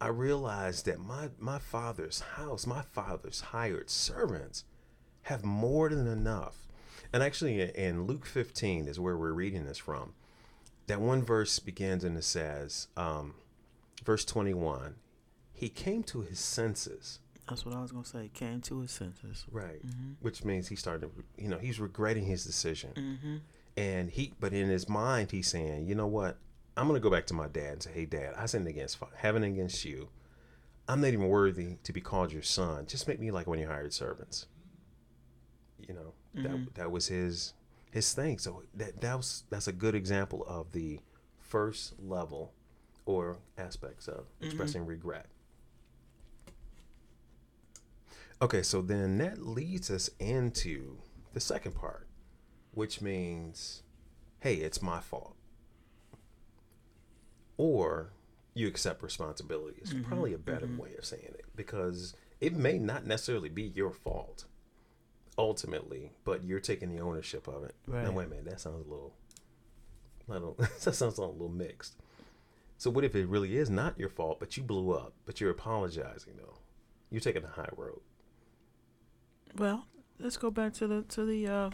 I 0.01 0.09
realized 0.09 0.87
that 0.87 0.99
my, 0.99 1.31
my 1.39 1.59
father's 1.59 2.21
house, 2.21 2.67
my 2.67 2.83
father's 2.83 3.41
hired 3.41 3.89
servants 3.89 4.65
have 5.23 5.45
more 5.45 5.89
than 5.89 6.07
enough. 6.07 6.67
And 7.13 7.23
actually, 7.23 7.61
in 7.61 8.07
Luke 8.07 8.25
15 8.25 8.89
is 8.89 8.99
where 8.99 9.17
we're 9.17 9.33
reading 9.33 9.65
this 9.67 9.79
from. 9.79 10.15
That 10.87 11.01
one 11.01 11.23
verse 11.23 11.59
begins 11.59 12.05
and 12.05 12.17
it 12.17 12.25
says, 12.25 12.89
um, 12.97 13.35
verse 14.05 14.25
21, 14.25 14.97
he 15.53 15.69
came 15.69 16.03
to 16.05 16.23
his 16.23 16.39
senses. 16.39 17.21
That's 17.49 17.67
what 17.67 17.75
I 17.75 17.83
was 17.83 17.93
gonna 17.93 18.05
say. 18.05 18.31
Came 18.33 18.61
to 18.63 18.81
his 18.81 18.91
senses. 18.91 19.45
Right. 19.51 19.85
Mm-hmm. 19.87 20.13
Which 20.21 20.45
means 20.45 20.69
he 20.69 20.77
started, 20.77 21.11
you 21.37 21.49
know, 21.49 21.59
he's 21.59 21.79
regretting 21.79 22.25
his 22.25 22.45
decision. 22.45 22.93
Mm-hmm. 22.97 23.37
And 23.77 24.11
he, 24.11 24.33
but 24.41 24.53
in 24.53 24.69
his 24.69 24.89
mind, 24.89 25.31
he's 25.31 25.49
saying, 25.49 25.87
you 25.87 25.95
know 25.95 26.07
what? 26.07 26.39
I'm 26.77 26.89
going 26.89 27.01
to 27.01 27.03
go 27.03 27.11
back 27.11 27.27
to 27.27 27.35
my 27.35 27.49
dad 27.49 27.73
and 27.73 27.83
say, 27.83 27.91
hey, 27.93 28.05
dad, 28.07 28.35
I 28.37 28.47
sinned 28.47 28.67
against 28.67 28.99
heaven 29.17 29.45
against 29.45 29.85
you. 29.85 30.09
I'm 30.89 31.01
not 31.01 31.09
even 31.09 31.29
worthy 31.29 31.77
to 31.85 31.93
be 31.93 32.01
called 32.01 32.33
your 32.33 32.43
son. 32.43 32.87
Just 32.87 33.07
make 33.07 33.21
me 33.21 33.31
like 33.31 33.47
one 33.47 33.59
of 33.59 33.63
your 33.63 33.71
hired 33.71 33.93
servants. 33.93 34.47
You 35.79 35.95
know, 35.95 36.13
Mhm. 36.37 36.43
that, 36.67 36.75
that 36.75 36.91
was 36.91 37.09
his, 37.09 37.55
his 37.91 38.13
thing. 38.15 38.39
So 38.39 38.63
that, 38.75 39.01
that 39.01 39.17
was, 39.17 39.45
that's 39.51 39.69
a 39.69 39.73
good 39.73 39.95
example 39.95 40.45
of 40.47 40.73
the 40.73 41.01
first 41.39 41.95
level 42.01 42.53
or 43.05 43.37
aspects 43.59 44.09
of 44.09 44.27
expressing 44.41 44.87
regret. 44.87 45.27
Okay, 48.41 48.63
so 48.63 48.83
then 48.83 49.19
that 49.19 49.45
leads 49.47 49.91
us 49.91 50.11
into 50.19 50.99
the 51.33 51.41
second 51.41 51.75
part, 51.75 52.09
which 52.73 53.01
means, 53.01 53.83
hey, 54.41 54.55
it's 54.57 54.83
my 54.83 55.01
fault. 55.01 55.37
Or 57.57 58.13
you 58.55 58.67
accept 58.67 59.03
responsibility 59.03 59.81
is 59.83 59.95
Mhm, 59.95 60.05
probably 60.05 60.33
a 60.33 60.39
better 60.39 60.67
mhm. 60.67 60.79
way 60.79 60.95
of 60.97 61.05
saying 61.05 61.23
it 61.39 61.45
because 61.55 62.15
it 62.41 62.55
may 62.55 62.79
not 62.79 63.07
necessarily 63.07 63.49
be 63.49 63.63
your 63.63 63.93
fault 63.93 64.47
ultimately, 65.39 66.13
but 66.25 66.45
you're 66.45 66.61
taking 66.61 66.95
the 66.95 67.01
ownership 67.01 67.49
of 67.49 67.65
it. 67.65 67.75
Now, 67.87 67.95
Right. 68.05 68.15
wait 68.15 68.27
a 68.27 68.29
minute, 68.31 68.45
that 68.47 68.61
sounds 68.61 68.87
a 68.87 68.91
little, 68.91 69.15
little 70.29 70.55
that 70.85 70.95
sounds 70.95 71.19
a 71.19 71.23
little 71.23 71.49
mixed. 71.49 71.97
So 72.79 72.91
what 72.91 73.05
if 73.05 73.15
it 73.15 73.27
really 73.29 73.57
is 73.57 73.71
not 73.71 73.99
your 73.99 74.09
fault, 74.09 74.41
but 74.41 74.57
you 74.57 74.63
blew 74.63 74.93
up, 74.93 75.13
but 75.25 75.41
you're 75.41 75.51
apologizing 75.51 76.35
though? 76.37 76.59
You're 77.11 77.21
taking 77.21 77.43
the 77.43 77.49
high 77.49 77.69
road. 77.77 78.01
Well, 79.57 79.87
let's 80.19 80.37
go 80.37 80.51
back 80.51 80.73
to 80.75 80.87
the 80.87 81.03
to 81.03 81.25
the 81.25 81.47
uh 81.47 81.71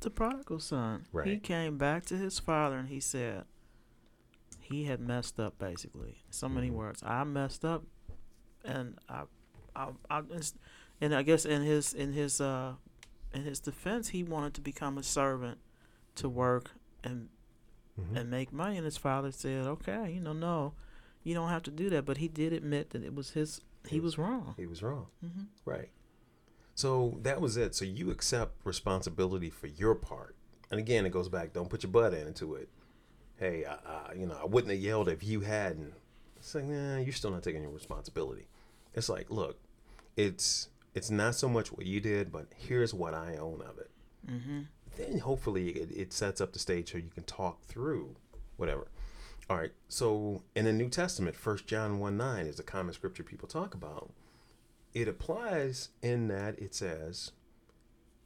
the 0.00 0.10
prodigal 0.10 0.58
son. 0.58 1.06
Right. 1.12 1.26
He 1.28 1.38
came 1.38 1.78
back 1.78 2.04
to 2.06 2.16
his 2.16 2.38
father 2.38 2.76
and 2.76 2.88
he 2.88 3.00
said 3.00 3.44
he 4.60 4.84
had 4.84 5.00
messed 5.00 5.38
up 5.38 5.58
basically. 5.58 6.22
So 6.30 6.48
many 6.48 6.70
Mhm. 6.70 6.74
words. 6.74 7.02
I 7.04 7.24
messed 7.24 7.64
up 7.64 7.84
and 8.64 8.98
I 9.08 9.22
I, 9.74 9.90
I 10.10 10.22
and 11.00 11.14
I 11.14 11.22
guess 11.22 11.44
in 11.44 11.62
his 11.62 11.94
in 11.94 12.12
his 12.12 12.40
uh 12.40 12.74
in 13.34 13.42
his 13.44 13.60
defense 13.60 14.08
he 14.10 14.22
wanted 14.22 14.54
to 14.54 14.60
become 14.60 14.98
a 14.98 15.02
servant 15.02 15.58
to 16.16 16.28
work 16.28 16.72
and 17.04 17.28
Mhm. 17.98 18.16
and 18.16 18.30
make 18.30 18.52
money 18.52 18.76
and 18.76 18.84
his 18.84 18.96
father 18.96 19.30
said, 19.32 19.66
"Okay, 19.66 20.12
you 20.12 20.20
know, 20.20 20.32
no. 20.32 20.74
You 21.22 21.34
don't 21.34 21.50
have 21.50 21.62
to 21.64 21.70
do 21.70 21.90
that." 21.90 22.04
But 22.06 22.16
he 22.18 22.26
did 22.28 22.52
admit 22.52 22.90
that 22.90 23.02
it 23.02 23.14
was 23.14 23.30
his 23.30 23.60
he 23.86 23.96
It 23.96 24.02
was 24.02 24.16
wrong. 24.16 24.54
He 24.56 24.66
was 24.66 24.82
wrong. 24.82 25.08
hmm 25.20 25.44
Right. 25.64 25.90
So 26.74 27.18
that 27.22 27.40
was 27.40 27.56
it. 27.56 27.74
So 27.74 27.84
you 27.84 28.10
accept 28.10 28.64
responsibility 28.64 29.50
for 29.50 29.66
your 29.66 29.94
part. 29.94 30.36
And 30.70 30.80
again, 30.80 31.04
it 31.04 31.10
goes 31.10 31.28
back. 31.28 31.52
Don't 31.52 31.68
put 31.68 31.82
your 31.82 31.92
butt 31.92 32.14
into 32.14 32.54
it. 32.54 32.68
Hey, 33.36 33.64
I, 33.66 33.74
I, 33.74 34.12
you 34.14 34.26
know, 34.26 34.36
I 34.40 34.46
wouldn't 34.46 34.70
have 34.72 34.80
yelled 34.80 35.08
if 35.08 35.22
you 35.22 35.40
hadn't. 35.40 35.92
It's 36.36 36.54
like, 36.54 36.64
nah, 36.64 36.96
you're 36.98 37.12
still 37.12 37.30
not 37.30 37.42
taking 37.42 37.62
your 37.62 37.70
responsibility. 37.72 38.46
It's 38.94 39.08
like, 39.08 39.30
look, 39.30 39.58
it's 40.16 40.68
it's 40.94 41.10
not 41.10 41.34
so 41.34 41.48
much 41.48 41.72
what 41.72 41.86
you 41.86 42.00
did, 42.00 42.30
but 42.32 42.46
here's 42.56 42.92
what 42.94 43.14
I 43.14 43.36
own 43.36 43.62
of 43.62 43.78
it. 43.78 43.90
hmm 44.28 44.60
Then 44.96 45.18
hopefully 45.20 45.70
it, 45.70 45.90
it 45.90 46.12
sets 46.12 46.40
up 46.40 46.52
the 46.52 46.58
stage 46.58 46.92
so 46.92 46.98
you 46.98 47.10
can 47.14 47.24
talk 47.24 47.62
through 47.62 48.16
whatever. 48.56 48.88
All 49.50 49.56
right. 49.56 49.72
So 49.88 50.42
in 50.54 50.64
the 50.64 50.72
New 50.72 50.88
Testament, 50.88 51.36
First 51.36 51.66
John 51.66 51.98
1 51.98 52.16
9 52.16 52.46
is 52.46 52.58
a 52.58 52.62
common 52.62 52.94
scripture 52.94 53.22
people 53.22 53.48
talk 53.48 53.74
about. 53.74 54.10
It 54.94 55.08
applies 55.08 55.88
in 56.02 56.28
that 56.28 56.58
it 56.58 56.74
says, 56.74 57.32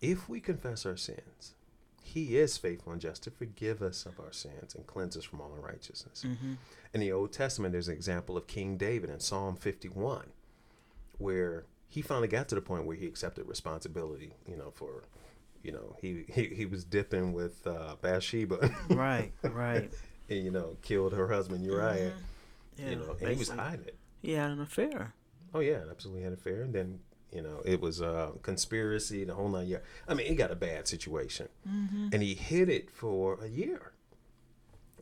if 0.00 0.28
we 0.28 0.40
confess 0.40 0.84
our 0.84 0.96
sins, 0.96 1.54
he 2.02 2.36
is 2.36 2.56
faithful 2.56 2.92
and 2.92 3.00
just 3.00 3.22
to 3.24 3.30
forgive 3.30 3.82
us 3.82 4.06
of 4.06 4.20
our 4.20 4.32
sins 4.32 4.74
and 4.74 4.86
cleanse 4.86 5.16
us 5.16 5.24
from 5.24 5.40
all 5.40 5.52
unrighteousness. 5.56 6.24
Mm-hmm. 6.26 6.54
In 6.94 7.00
the 7.00 7.12
Old 7.12 7.32
Testament, 7.32 7.72
there's 7.72 7.88
an 7.88 7.94
example 7.94 8.36
of 8.36 8.46
King 8.46 8.76
David 8.76 9.10
in 9.10 9.18
Psalm 9.20 9.56
51, 9.56 10.26
where 11.18 11.64
he 11.96 12.02
finally 12.02 12.28
got 12.28 12.46
to 12.50 12.54
the 12.54 12.60
point 12.60 12.84
where 12.84 12.94
he 12.96 13.06
accepted 13.06 13.48
responsibility, 13.48 14.32
you 14.46 14.56
know, 14.56 14.70
for, 14.70 15.02
you 15.62 15.72
know, 15.72 15.96
he, 16.00 16.24
he, 16.32 16.44
he 16.54 16.66
was 16.66 16.84
dipping 16.84 17.32
with 17.32 17.66
uh, 17.66 17.96
Bathsheba. 18.02 18.70
Right, 18.90 19.32
right. 19.42 19.90
and, 20.28 20.44
you 20.44 20.50
know, 20.50 20.76
killed 20.82 21.14
her 21.14 21.28
husband 21.28 21.64
Uriah, 21.64 22.12
Yeah, 22.76 22.90
you 22.90 22.96
know, 22.96 23.16
and 23.20 23.30
he 23.30 23.36
was 23.36 23.48
hiding 23.48 23.86
it. 23.86 23.96
He 24.20 24.32
had 24.32 24.50
an 24.50 24.60
affair. 24.60 25.14
Oh 25.54 25.60
yeah, 25.60 25.80
absolutely 25.90 26.22
had 26.22 26.32
an 26.32 26.38
affair. 26.38 26.60
And 26.62 26.74
then 26.74 26.98
you 27.32 27.40
know 27.42 27.62
it 27.64 27.80
was 27.80 28.00
a 28.00 28.32
conspiracy, 28.42 29.24
the 29.24 29.34
whole 29.34 29.48
nine 29.48 29.66
year. 29.68 29.82
I 30.06 30.12
mean, 30.14 30.26
he 30.26 30.34
got 30.34 30.50
a 30.50 30.56
bad 30.56 30.86
situation, 30.86 31.48
Mm-hmm. 31.66 32.08
and 32.12 32.22
he 32.22 32.34
hid 32.34 32.68
it 32.68 32.90
for 32.90 33.38
a 33.42 33.48
year. 33.48 33.92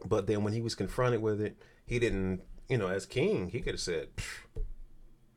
But 0.07 0.27
then 0.27 0.45
when 0.45 0.53
he 0.53 0.61
was 0.61 0.75
confronted 0.75 1.23
with 1.23 1.41
it, 1.41 1.57
he 1.87 1.99
didn't. 1.99 2.43
You 2.69 2.79
know, 2.79 2.89
as 2.89 3.05
king, 3.07 3.49
he 3.51 3.61
could 3.61 3.75
have 3.75 3.81
said, 3.81 4.15
"Pfft, 4.17 4.63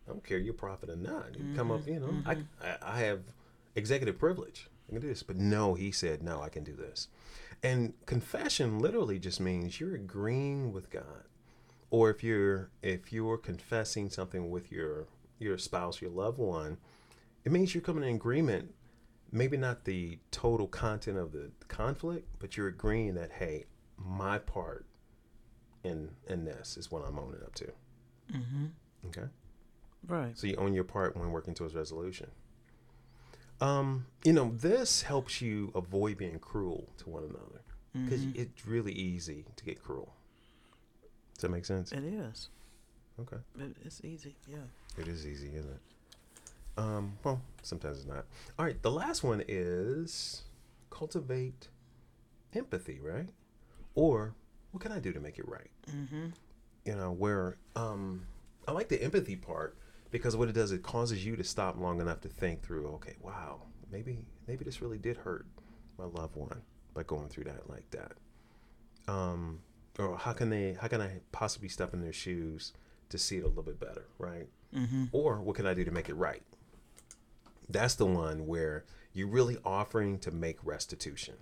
"I 0.07 0.11
don't 0.11 0.23
care, 0.23 0.37
you're 0.37 0.55
a 0.55 0.89
or 0.89 0.95
not. 0.95 1.35
You 1.37 1.55
come 1.55 1.71
up, 1.71 1.87
you 1.87 1.99
know, 1.99 2.13
I, 2.25 2.37
I 2.63 2.77
I 2.81 2.99
have 2.99 3.21
executive 3.75 4.17
privilege. 4.17 4.67
I 4.87 4.93
can 4.93 5.01
do 5.01 5.07
this." 5.07 5.23
But 5.23 5.35
no, 5.37 5.73
he 5.73 5.91
said, 5.91 6.23
"No, 6.23 6.41
I 6.41 6.49
can 6.49 6.63
do 6.63 6.75
this." 6.75 7.07
And 7.63 7.93
confession 8.05 8.79
literally 8.79 9.19
just 9.19 9.39
means 9.39 9.79
you're 9.79 9.95
agreeing 9.95 10.71
with 10.71 10.89
God 10.91 11.23
or 11.89 12.09
if 12.09 12.23
you're 12.23 12.69
if 12.81 13.11
you're 13.11 13.37
confessing 13.37 14.09
something 14.09 14.49
with 14.51 14.71
your 14.71 15.07
your 15.39 15.57
spouse 15.57 16.01
your 16.01 16.11
loved 16.11 16.37
one 16.37 16.77
it 17.45 17.51
means 17.51 17.73
you're 17.73 17.81
coming 17.81 18.03
in 18.03 18.15
agreement 18.15 18.73
maybe 19.31 19.55
not 19.57 19.85
the 19.85 20.19
total 20.31 20.67
content 20.67 21.17
of 21.17 21.31
the 21.31 21.49
conflict 21.67 22.27
but 22.39 22.57
you're 22.57 22.67
agreeing 22.67 23.13
that 23.15 23.31
hey 23.33 23.63
my 23.97 24.37
part 24.37 24.85
in 25.83 26.09
in 26.27 26.43
this 26.45 26.75
is 26.77 26.91
what 26.91 27.03
i'm 27.05 27.17
owning 27.17 27.41
up 27.43 27.55
to 27.55 27.71
Mm-hmm. 28.33 28.65
okay 29.07 29.27
Right. 30.05 30.37
so 30.37 30.47
you 30.47 30.55
own 30.57 30.73
your 30.73 30.83
part 30.83 31.15
when 31.15 31.31
working 31.31 31.53
towards 31.53 31.73
resolution 31.75 32.29
um 33.61 34.05
you 34.23 34.33
know 34.33 34.51
this 34.55 35.01
helps 35.01 35.41
you 35.41 35.71
avoid 35.75 36.17
being 36.17 36.39
cruel 36.39 36.89
to 36.97 37.09
one 37.09 37.23
another 37.23 37.61
because 37.93 38.21
Mhm. 38.25 38.35
it's 38.35 38.65
really 38.67 38.91
easy 38.93 39.45
to 39.55 39.63
get 39.65 39.81
cruel 39.81 40.13
does 41.33 41.41
that 41.41 41.49
make 41.49 41.65
sense 41.65 41.91
It 41.91 42.03
is. 42.03 42.49
okay 43.19 43.37
It, 43.59 43.75
it's 43.83 44.01
easy. 44.03 44.35
Yeah. 44.47 44.57
It 44.97 45.07
is 45.07 45.25
easy, 45.27 45.55
isn't 45.55 45.71
it? 45.71 45.81
Um, 46.79 47.17
well, 47.23 47.41
sometimes 47.63 47.97
it's 47.99 48.07
not. 48.07 48.25
All 48.57 48.65
right, 48.65 48.79
the 48.81 48.89
last 48.91 49.23
one 49.23 49.43
is 49.47 50.43
cultivate 50.91 51.67
empathy, 52.53 52.99
right? 52.99 53.29
Or 53.95 54.33
what 54.71 54.81
can 54.81 54.91
I 54.91 54.99
do 54.99 55.11
to 55.13 55.19
make 55.19 55.37
it 55.39 55.47
right? 55.47 55.69
Mm-hmm. 55.91 56.27
You 56.85 56.95
know, 56.95 57.11
where 57.11 57.57
um, 57.75 58.25
I 58.67 58.71
like 58.71 58.89
the 58.89 59.01
empathy 59.03 59.35
part 59.35 59.77
because 60.11 60.35
what 60.35 60.49
it 60.49 60.53
does, 60.53 60.71
it 60.71 60.83
causes 60.83 61.25
you 61.25 61.35
to 61.35 61.43
stop 61.43 61.79
long 61.79 62.01
enough 62.01 62.21
to 62.21 62.29
think 62.29 62.61
through. 62.63 62.87
Okay, 62.95 63.15
wow, 63.21 63.61
maybe 63.91 64.19
maybe 64.47 64.63
this 64.63 64.81
really 64.81 64.97
did 64.97 65.17
hurt 65.17 65.45
my 65.97 66.05
loved 66.05 66.35
one 66.35 66.61
by 66.93 67.03
going 67.03 67.29
through 67.29 67.45
that 67.45 67.69
like 67.69 67.89
that. 67.91 68.13
Um, 69.11 69.59
or 69.99 70.17
how 70.17 70.33
can 70.33 70.49
they? 70.49 70.77
How 70.79 70.87
can 70.87 71.01
I 71.01 71.21
possibly 71.31 71.69
step 71.69 71.93
in 71.93 72.01
their 72.01 72.13
shoes 72.13 72.73
to 73.09 73.17
see 73.17 73.37
it 73.37 73.43
a 73.43 73.47
little 73.47 73.63
bit 73.63 73.79
better, 73.79 74.05
right? 74.17 74.47
Mm-hmm. 74.75 75.05
or 75.13 75.39
what 75.39 75.55
can 75.55 75.65
I 75.65 75.73
do 75.73 75.85
to 75.85 75.91
make 75.91 76.09
it 76.09 76.15
right? 76.15 76.43
That's 77.69 77.95
the 77.95 78.05
one 78.05 78.47
where 78.47 78.83
you're 79.13 79.29
really 79.29 79.57
offering 79.63 80.19
to 80.19 80.29
make 80.29 80.57
restitution. 80.61 81.35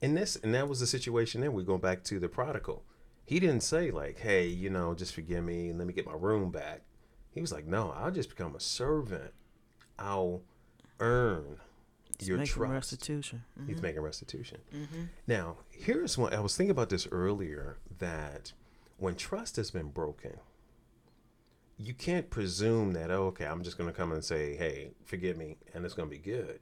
And 0.00 0.16
this 0.16 0.36
and 0.36 0.54
that 0.54 0.68
was 0.68 0.78
the 0.80 0.86
situation 0.86 1.40
then 1.40 1.52
we 1.52 1.64
go 1.64 1.76
back 1.76 2.04
to 2.04 2.20
the 2.20 2.28
prodigal. 2.28 2.84
He 3.24 3.40
didn't 3.40 3.62
say 3.62 3.90
like, 3.90 4.18
"Hey, 4.18 4.46
you 4.46 4.70
know, 4.70 4.94
just 4.94 5.14
forgive 5.14 5.44
me 5.44 5.68
and 5.70 5.78
let 5.78 5.86
me 5.86 5.92
get 5.92 6.06
my 6.06 6.14
room 6.14 6.50
back." 6.50 6.82
He 7.32 7.40
was 7.40 7.52
like, 7.52 7.66
"No, 7.66 7.90
I'll 7.92 8.10
just 8.10 8.28
become 8.30 8.54
a 8.56 8.60
servant. 8.60 9.32
I'll 9.98 10.42
earn 10.98 11.60
your 12.20 12.38
making 12.38 12.52
trust." 12.52 12.72
restitution. 12.72 13.44
He's 13.66 13.78
Mhm. 13.78 13.82
making 13.82 14.00
restitution. 14.02 14.60
Mm-hmm. 14.74 15.04
Now, 15.26 15.58
here's 15.70 16.18
one. 16.18 16.34
I 16.34 16.40
was 16.40 16.56
thinking 16.56 16.70
about 16.72 16.88
this 16.90 17.06
earlier 17.10 17.78
that 17.98 18.52
when 18.98 19.14
trust 19.14 19.56
has 19.56 19.70
been 19.70 19.88
broken, 19.90 20.38
you 21.78 21.94
can't 21.94 22.28
presume 22.28 22.92
that, 22.92 23.10
oh, 23.10 23.26
okay, 23.28 23.46
I'm 23.46 23.62
just 23.62 23.78
going 23.78 23.88
to 23.88 23.96
come 23.96 24.12
and 24.12 24.22
say, 24.22 24.54
hey, 24.56 24.90
forgive 25.06 25.38
me, 25.38 25.56
and 25.72 25.82
it's 25.86 25.94
going 25.94 26.08
to 26.10 26.14
be 26.14 26.20
good. 26.20 26.60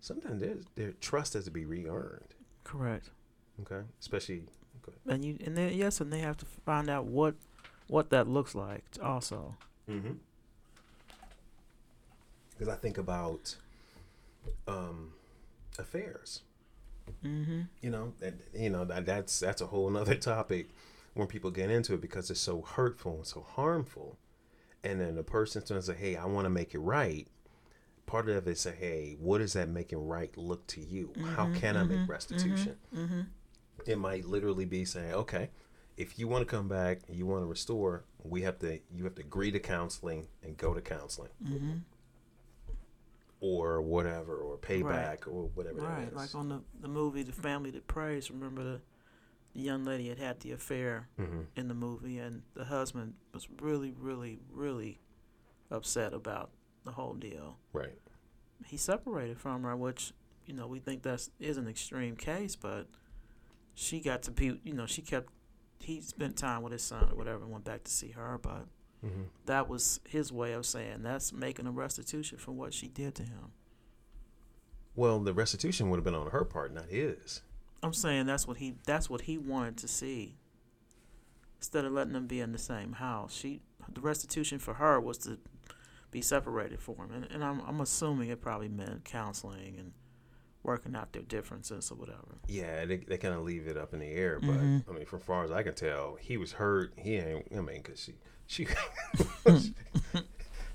Sometimes 0.00 0.40
there's, 0.40 0.64
there, 0.76 0.92
trust 1.00 1.32
has 1.34 1.44
to 1.46 1.50
be 1.50 1.64
re 1.64 1.86
earned. 1.88 2.34
Correct. 2.62 3.10
Okay. 3.62 3.82
Especially, 3.98 4.44
And 5.06 5.24
you 5.24 5.36
and 5.44 5.56
they 5.56 5.72
yes, 5.74 6.00
and 6.00 6.12
they 6.12 6.20
have 6.20 6.36
to 6.38 6.46
find 6.46 6.88
out 6.88 7.06
what 7.06 7.34
what 7.88 8.10
that 8.10 8.28
looks 8.28 8.54
like 8.54 8.84
also. 9.02 9.56
Because 12.52 12.68
I 12.68 12.76
think 12.76 12.98
about 12.98 13.56
um, 14.68 15.12
affairs. 15.78 16.42
Mm-hmm. 17.24 17.62
you 17.82 17.90
know 17.90 18.12
that 18.20 18.34
you 18.54 18.70
know 18.70 18.84
that 18.84 19.04
that's 19.04 19.40
that's 19.40 19.60
a 19.60 19.66
whole 19.66 19.90
nother 19.90 20.14
topic 20.14 20.68
when 21.14 21.26
people 21.26 21.50
get 21.50 21.68
into 21.68 21.92
it 21.94 22.00
because 22.00 22.30
it's 22.30 22.38
so 22.40 22.62
hurtful 22.62 23.16
and 23.16 23.26
so 23.26 23.40
harmful. 23.56 24.16
And 24.84 25.00
then 25.00 25.16
the 25.16 25.24
person 25.24 25.62
going 25.68 25.80
to 25.80 25.86
say 25.86 25.94
hey 25.94 26.16
i 26.16 26.24
want 26.24 26.44
to 26.44 26.50
make 26.50 26.72
it 26.74 26.78
right. 26.78 27.26
Part 28.06 28.28
of 28.28 28.46
it 28.46 28.50
is 28.50 28.60
say 28.60 28.74
hey 28.78 29.16
what 29.18 29.38
does 29.38 29.54
that 29.54 29.68
making 29.68 30.06
right 30.06 30.34
look 30.36 30.66
to 30.68 30.80
you? 30.80 31.12
How 31.34 31.46
Mhm, 31.46 31.54
can 31.56 31.76
i 31.76 31.82
make 31.82 32.08
restitution? 32.08 32.76
Mm-hmm. 32.94 33.20
it 33.86 33.98
might 33.98 34.24
literally 34.26 34.64
be 34.66 34.84
saying 34.84 35.12
okay 35.14 35.48
if 36.00 36.18
you 36.18 36.26
want 36.26 36.40
to 36.46 36.56
come 36.56 36.68
back 36.68 36.98
you 37.08 37.26
want 37.26 37.42
to 37.42 37.46
restore 37.46 38.04
we 38.24 38.42
have 38.42 38.58
to 38.58 38.78
you 38.94 39.04
have 39.04 39.14
to 39.14 39.22
agree 39.22 39.50
to 39.50 39.60
counseling 39.60 40.26
and 40.42 40.56
go 40.56 40.72
to 40.74 40.80
counseling 40.80 41.30
Mm-hmm. 41.46 41.76
or 43.40 43.80
whatever 43.80 44.36
or 44.36 44.56
payback 44.58 44.84
Right. 44.84 45.26
or 45.26 45.50
whatever 45.54 45.78
Right. 45.80 46.02
it 46.04 46.08
is 46.08 46.14
Like 46.16 46.34
on 46.34 46.48
the 46.48 46.60
the 46.80 46.88
movie 46.88 47.22
The 47.22 47.32
Family 47.32 47.70
That 47.70 47.86
Preys, 47.86 48.30
remember 48.30 48.62
the 48.64 48.80
the 49.54 49.60
young 49.60 49.84
lady 49.84 50.08
had 50.08 50.18
had 50.18 50.40
the 50.40 50.52
affair 50.52 51.08
hmm 51.16 51.42
in 51.56 51.66
the 51.68 51.74
movie 51.74 52.18
and 52.18 52.42
the 52.54 52.64
husband 52.64 53.14
was 53.34 53.48
really, 53.60 53.92
really, 53.98 54.38
really 54.52 55.00
upset 55.70 56.12
about 56.12 56.50
the 56.84 56.92
whole 56.92 57.14
deal. 57.14 57.58
right 57.72 57.98
He 58.64 58.76
separated 58.76 59.38
from 59.38 59.64
her, 59.64 59.76
which, 59.76 60.12
you 60.46 60.54
know, 60.54 60.66
we 60.68 60.78
think 60.78 61.02
that's 61.02 61.30
is 61.40 61.56
an 61.56 61.66
extreme 61.68 62.14
case, 62.16 62.54
but 62.56 62.86
she 63.74 64.00
got 64.00 64.22
to 64.24 64.30
be 64.30 64.60
you 64.64 64.72
know, 64.74 64.86
she 64.86 65.02
kept 65.02 65.32
he 65.80 66.00
spent 66.00 66.36
time 66.36 66.62
with 66.62 66.72
his 66.72 66.82
son 66.82 67.08
or 67.10 67.16
whatever 67.16 67.42
and 67.42 67.50
went 67.52 67.64
back 67.64 67.84
to 67.84 67.90
see 67.90 68.10
her, 68.10 68.38
but 68.40 68.66
hmm 69.00 69.22
that 69.46 69.68
was 69.68 69.98
his 70.08 70.30
way 70.30 70.52
of 70.52 70.66
saying 70.66 71.02
that's 71.02 71.32
making 71.32 71.66
a 71.66 71.70
restitution 71.70 72.36
for 72.38 72.52
what 72.52 72.72
she 72.74 72.86
did 72.86 73.14
to 73.14 73.22
him. 73.22 73.52
well 74.94 75.18
the 75.20 75.32
restitution 75.32 75.88
would 75.90 75.96
have 75.96 76.04
been 76.04 76.14
on 76.14 76.30
her 76.30 76.44
part 76.44 76.72
not 76.74 76.86
his 76.86 77.42
I'm 77.82 77.94
saying 77.94 78.26
that's 78.26 78.46
what 78.46 78.58
he 78.58 78.74
that's 78.84 79.08
what 79.08 79.22
he 79.22 79.38
wanted 79.38 79.78
to 79.78 79.88
see. 79.88 80.36
Instead 81.58 81.86
of 81.86 81.92
letting 81.92 82.12
them 82.12 82.26
be 82.26 82.40
in 82.40 82.52
the 82.52 82.58
same 82.58 82.92
house, 82.92 83.34
she 83.34 83.62
the 83.92 84.02
restitution 84.02 84.58
for 84.58 84.74
her 84.74 85.00
was 85.00 85.16
to 85.18 85.38
be 86.10 86.20
separated 86.20 86.80
for 86.80 86.96
him, 86.96 87.10
and, 87.12 87.24
and 87.30 87.42
I'm 87.42 87.60
I'm 87.66 87.80
assuming 87.80 88.28
it 88.28 88.42
probably 88.42 88.68
meant 88.68 89.04
counseling 89.04 89.76
and 89.78 89.92
working 90.62 90.94
out 90.94 91.12
their 91.12 91.22
differences 91.22 91.90
or 91.90 91.94
whatever. 91.94 92.38
Yeah, 92.46 92.84
they, 92.84 92.98
they 92.98 93.16
kind 93.18 93.34
of 93.34 93.42
leave 93.42 93.66
it 93.66 93.76
up 93.76 93.94
in 93.94 94.00
the 94.00 94.06
air, 94.06 94.38
but 94.40 94.50
Mhm. 94.50 94.84
I 94.88 94.92
mean, 94.92 95.06
from 95.06 95.20
far 95.20 95.44
as 95.44 95.50
I 95.50 95.62
can 95.62 95.74
tell, 95.74 96.16
he 96.20 96.36
was 96.36 96.52
hurt. 96.52 96.92
He 96.96 97.16
ain't. 97.16 97.46
I 97.56 97.60
mean, 97.60 97.82
cause 97.82 98.00
she 98.00 98.14
she 98.46 98.66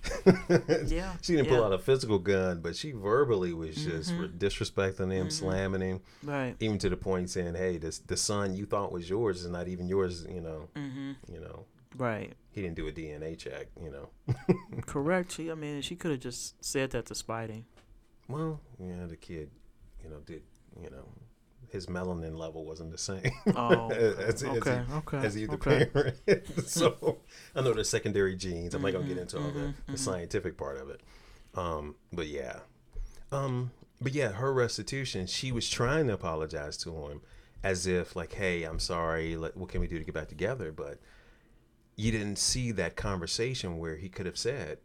Yeah, 0.87 1.13
she 1.21 1.35
didn't 1.35 1.47
pull 1.49 1.63
out 1.63 1.73
a 1.73 1.79
physical 1.79 2.19
gun, 2.19 2.61
but 2.61 2.75
she 2.75 2.91
verbally 2.91 3.53
was 3.53 3.75
just 3.75 4.11
Mhm. 4.13 4.19
re- 4.21 4.27
disrespecting 4.29 5.11
him, 5.11 5.27
Mhm. 5.27 5.31
slamming 5.31 5.81
him, 5.81 6.01
Right. 6.23 6.55
even 6.59 6.77
to 6.79 6.89
the 6.89 6.97
point 6.97 7.29
saying, 7.31 7.55
"Hey, 7.55 7.77
this 7.77 7.97
the 7.99 8.15
son 8.17 8.55
you 8.55 8.65
thought 8.65 8.91
was 8.91 9.09
yours 9.09 9.41
is 9.43 9.49
not 9.49 9.67
even 9.67 9.87
yours." 9.87 10.23
You 10.29 10.41
know, 10.41 10.69
hmm 10.75 11.13
you 11.27 11.39
know, 11.39 11.65
Right. 11.97 12.33
he 12.51 12.61
didn't 12.61 12.75
do 12.75 12.87
a 12.87 12.91
DNA 12.91 13.35
check. 13.35 13.67
You 13.81 13.89
know, 13.91 14.09
Correct. 14.85 15.31
She. 15.31 15.49
I 15.51 15.55
mean, 15.55 15.81
she 15.81 15.95
could 15.95 16.11
have 16.11 16.19
just 16.19 16.63
said 16.63 16.91
that 16.91 17.07
to 17.07 17.13
Spidey. 17.15 17.63
well, 18.27 18.61
yeah, 18.79 19.05
the 19.07 19.17
kid, 19.17 19.49
you 20.05 20.11
know, 20.11 20.19
did 20.25 20.43
you 20.81 20.89
know, 20.89 21.07
his 21.69 21.87
melanin 21.87 22.37
level 22.37 22.63
wasn't 22.65 22.91
the 22.91 22.97
same. 22.97 23.31
Oh. 23.55 23.89
As- 23.91 24.17
as 24.19 24.41
he- 24.41 24.47
okay. 24.49 24.81
Okay. 24.93 25.17
as 25.17 25.37
either 25.37 25.53
okay. 25.55 25.85
parent. 25.85 26.17
so 26.67 27.17
I 27.55 27.61
know 27.61 27.73
there's 27.73 27.89
secondary 27.89 28.35
genes. 28.35 28.73
I'm 28.75 28.81
not 28.81 28.93
gonna 28.93 29.05
get 29.05 29.17
Mhm, 29.17 29.21
into 29.21 29.37
all 29.37 29.51
the, 29.51 29.59
mhm, 29.59 29.73
the 29.87 29.93
mhm. 29.93 29.97
scientific 29.99 30.57
part 30.57 30.77
of 30.77 30.89
it. 30.89 31.01
Um, 31.55 31.95
but 32.13 32.27
yeah. 32.27 32.59
Um, 33.31 33.71
but 34.01 34.13
yeah, 34.13 34.33
her 34.33 34.53
restitution, 34.53 35.25
she 35.27 35.51
was 35.51 35.69
trying 35.69 36.07
to 36.07 36.13
apologize 36.13 36.77
to 36.77 36.93
him 37.07 37.21
as 37.63 37.87
if 37.87 38.15
like, 38.15 38.33
hey, 38.33 38.63
I'm 38.63 38.79
sorry, 38.79 39.35
like, 39.37 39.55
what 39.55 39.69
can 39.69 39.81
we 39.81 39.87
do 39.87 39.97
to 39.97 40.03
get 40.05 40.13
back 40.13 40.27
together? 40.27 40.71
But 40.71 40.99
you 41.95 42.11
didn't 42.11 42.37
see 42.37 42.71
that 42.73 42.95
conversation 42.97 43.77
where 43.77 43.95
he 43.95 44.09
could 44.09 44.25
have 44.25 44.37
said, 44.37 44.79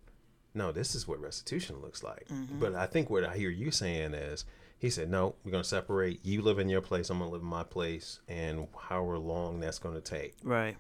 No, 0.55 0.71
this 0.73 0.95
is 0.95 1.07
what 1.07 1.21
restitution 1.21 1.81
looks 1.81 2.03
like. 2.03 2.27
Mhm. 2.29 2.59
But 2.61 2.75
I 2.75 2.87
think 2.87 3.11
what 3.11 3.25
I 3.25 3.37
hear 3.37 3.50
you 3.50 3.71
saying 3.71 4.15
is 4.15 4.45
He 4.81 4.91
said, 4.91 5.09
"No, 5.11 5.37
we're 5.45 5.53
going 5.53 5.63
to 5.63 5.69
separate. 5.69 6.25
You 6.25 6.43
live 6.43 6.59
in 6.59 6.69
your 6.69 6.81
place. 6.81 7.11
I'm 7.11 7.19
going 7.19 7.29
to 7.31 7.33
live 7.35 7.43
in 7.43 7.49
my 7.49 7.63
place, 7.63 8.21
and 8.27 8.67
however 8.89 9.19
long 9.19 9.61
that's 9.61 9.79
going 9.79 9.95
to 9.95 10.01
take, 10.01 10.35
Right. 10.43 10.77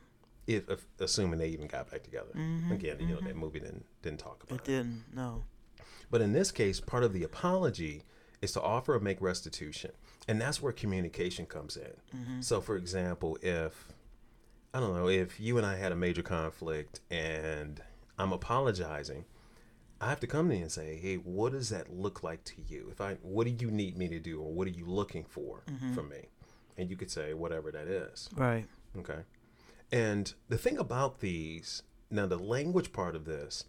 if, 0.46 0.68
if 0.68 0.84
assuming 0.98 1.38
they 1.38 1.48
even 1.48 1.68
got 1.68 1.90
back 1.90 2.02
together. 2.02 2.32
Mm-hmm, 2.34 2.72
Again, 2.72 2.96
you 2.98 3.06
know, 3.08 3.16
that 3.16 3.24
mm-hmm. 3.24 3.38
movie 3.38 3.60
didn't 3.60 3.84
didn't 4.02 4.18
talk 4.18 4.42
about 4.42 4.60
It 4.60 4.64
didn't. 4.64 5.04
No. 5.14 5.44
But 6.10 6.22
in 6.22 6.32
this 6.32 6.50
case, 6.50 6.80
part 6.80 7.04
of 7.04 7.12
the 7.12 7.22
apology 7.22 8.02
is 8.42 8.52
to 8.52 8.62
offer 8.62 8.94
or 8.94 9.00
make 9.00 9.20
restitution. 9.20 9.92
And 10.26 10.40
that's 10.40 10.62
where 10.62 10.72
communication 10.72 11.46
comes 11.46 11.76
in. 11.76 11.92
Mm-hmm. 12.18 12.40
So, 12.40 12.60
for 12.60 12.76
example, 12.76 13.38
if, 13.42 13.86
I 14.72 14.80
don't 14.80 14.94
know, 14.94 15.08
if 15.08 15.38
you 15.38 15.56
and 15.58 15.66
I 15.66 15.76
had 15.76 15.92
a 15.92 15.96
major 15.96 16.22
conflict 16.22 17.00
and 17.10 17.82
I'm 18.18 18.32
apologizing, 18.32 19.24
I 20.00 20.08
have 20.08 20.20
to 20.20 20.26
come 20.26 20.48
to 20.48 20.56
you 20.56 20.62
and 20.62 20.72
say, 20.72 20.96
hey, 20.96 21.16
what 21.16 21.52
does 21.52 21.68
that 21.68 21.92
look 21.92 22.22
like 22.22 22.42
to 22.44 22.54
you? 22.68 22.88
If 22.90 23.00
I, 23.00 23.14
what 23.22 23.46
do 23.46 23.52
you 23.64 23.70
need 23.70 23.98
me 23.98 24.08
to 24.08 24.18
do 24.18 24.40
or 24.40 24.52
what 24.52 24.66
are 24.66 24.70
you 24.70 24.86
looking 24.86 25.24
for 25.24 25.62
mm-hmm. 25.70 25.94
from 25.94 26.08
me? 26.08 26.28
And 26.78 26.88
you 26.88 26.96
could 26.96 27.10
say 27.10 27.34
whatever 27.34 27.70
that 27.70 27.86
is. 27.86 28.30
Right. 28.34 28.66
Okay. 28.98 29.20
And 29.92 30.32
the 30.48 30.56
thing 30.56 30.78
about 30.78 31.20
these, 31.20 31.82
now 32.10 32.26
the 32.26 32.38
language 32.38 32.92
part 32.92 33.14
of 33.14 33.26
this, 33.26 33.64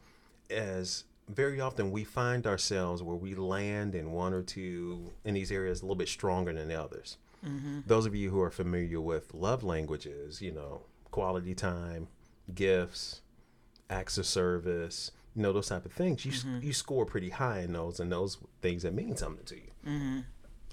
is 0.50 1.04
very 1.28 1.60
often 1.60 1.92
we 1.92 2.04
find 2.04 2.48
ourselves 2.48 3.04
where 3.04 3.16
we 3.16 3.36
land 3.36 3.96
in 3.96 4.12
one 4.12 4.34
or 4.34 4.42
two 4.42 5.12
in 5.26 5.34
these 5.34 5.52
areas 5.52 5.82
a 5.82 5.86
little 5.86 5.96
bit 5.96 6.08
stronger 6.08 6.54
than 6.54 6.68
the 6.68 6.82
others. 6.82 7.18
Mm-hmm. 7.46 7.80
Those 7.88 8.06
of 8.06 8.16
you 8.16 8.30
who 8.30 8.42
are 8.42 8.52
familiar 8.52 9.02
with 9.02 9.34
love 9.34 9.64
languages, 9.64 10.42
you 10.42 10.52
know, 10.52 10.84
quality 11.10 11.56
time, 11.56 12.08
gifts, 12.54 13.22
acts 13.90 14.18
of 14.18 14.26
service, 14.26 15.12
you 15.36 15.42
know, 15.42 15.54
those 15.54 15.70
type 15.70 15.86
of 15.86 15.94
things, 15.94 16.26
you, 16.26 16.32
s 16.32 16.44
mm-hmm. 16.44 16.66
you 16.66 16.74
score 16.74 17.06
pretty 17.06 17.30
high 17.30 17.62
in 17.62 17.74
those 17.74 18.00
and 18.00 18.12
those 18.12 18.38
things 18.62 18.84
that 18.84 18.94
mean 18.94 19.16
something 19.16 19.46
to 19.46 19.56
you. 19.56 19.72
Mm-hmm. 19.88 20.20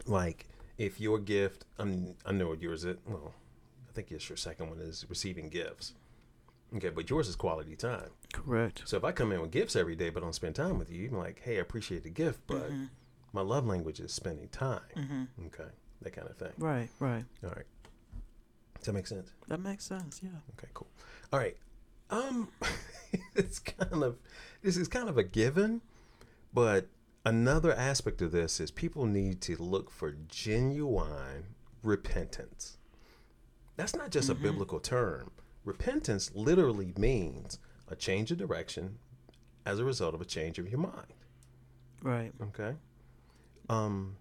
Like 0.06 0.46
if 0.78 1.00
your 1.00 1.18
gift, 1.18 1.64
I'm, 1.78 2.14
I 2.26 2.32
know 2.32 2.48
what 2.48 2.60
yours 2.60 2.84
is. 2.84 2.96
Well, 3.06 3.34
I 3.88 3.92
think 3.92 4.10
yes, 4.10 4.28
your 4.28 4.36
second 4.36 4.68
one 4.70 4.80
is 4.80 5.06
receiving 5.08 5.48
gifts. 5.48 5.94
Okay, 6.76 6.90
but 6.90 7.08
yours 7.08 7.28
is 7.28 7.36
quality 7.36 7.76
time. 7.76 8.10
Correct. 8.32 8.82
So 8.84 8.96
if 8.96 9.04
I 9.04 9.12
come 9.12 9.32
in 9.32 9.40
with 9.40 9.50
gifts 9.50 9.74
every 9.74 9.96
day 9.96 10.10
but 10.10 10.20
don't 10.22 10.34
spend 10.34 10.54
time 10.54 10.78
with 10.78 10.90
you, 10.90 11.08
you're 11.08 11.18
like, 11.18 11.40
hey, 11.42 11.56
I 11.56 11.60
appreciate 11.60 12.02
the 12.02 12.10
gift, 12.10 12.40
but 12.46 12.70
mm-hmm. 12.70 12.84
my 13.32 13.40
love 13.40 13.66
language 13.66 14.00
is 14.00 14.12
spending 14.12 14.48
time. 14.48 14.80
Okay, 15.46 15.70
that 16.02 16.12
kind 16.12 16.28
of 16.28 16.36
thing. 16.36 16.52
Right. 16.58 16.88
Right. 17.00 17.24
All 17.42 17.50
right. 17.50 17.64
Does 18.76 18.86
that 18.86 18.92
make 18.92 19.06
sense? 19.06 19.32
That 19.48 19.60
makes 19.60 19.84
sense. 19.84 20.20
Yeah. 20.22 20.30
Okay, 20.58 20.68
cool. 20.74 20.88
All 21.32 21.38
right. 21.38 21.56
Um, 22.10 22.48
it's 23.34 23.58
kind 23.58 24.02
of 24.02 24.18
this 24.62 24.76
is 24.76 24.88
kind 24.88 25.08
of 25.08 25.18
a 25.18 25.24
given, 25.24 25.82
but 26.52 26.88
another 27.24 27.74
aspect 27.74 28.22
of 28.22 28.32
this 28.32 28.60
is 28.60 28.70
people 28.70 29.06
need 29.06 29.40
to 29.42 29.56
look 29.62 29.90
for 29.90 30.12
genuine 30.28 31.54
repentance. 31.82 32.78
That's 33.76 33.94
not 33.94 34.10
just 34.10 34.28
a 34.28 34.34
biblical 34.34 34.80
term. 34.80 35.30
Repentance 35.64 36.32
literally 36.34 36.92
means 36.96 37.58
a 37.86 37.94
change 37.94 38.32
of 38.32 38.38
direction 38.38 38.98
as 39.64 39.78
a 39.78 39.84
result 39.84 40.14
of 40.14 40.20
a 40.20 40.24
change 40.24 40.58
of 40.58 40.68
your 40.68 40.80
mind. 40.80 41.14
Right. 42.02 42.32
Okay. 42.42 42.74
Um, 43.68 44.16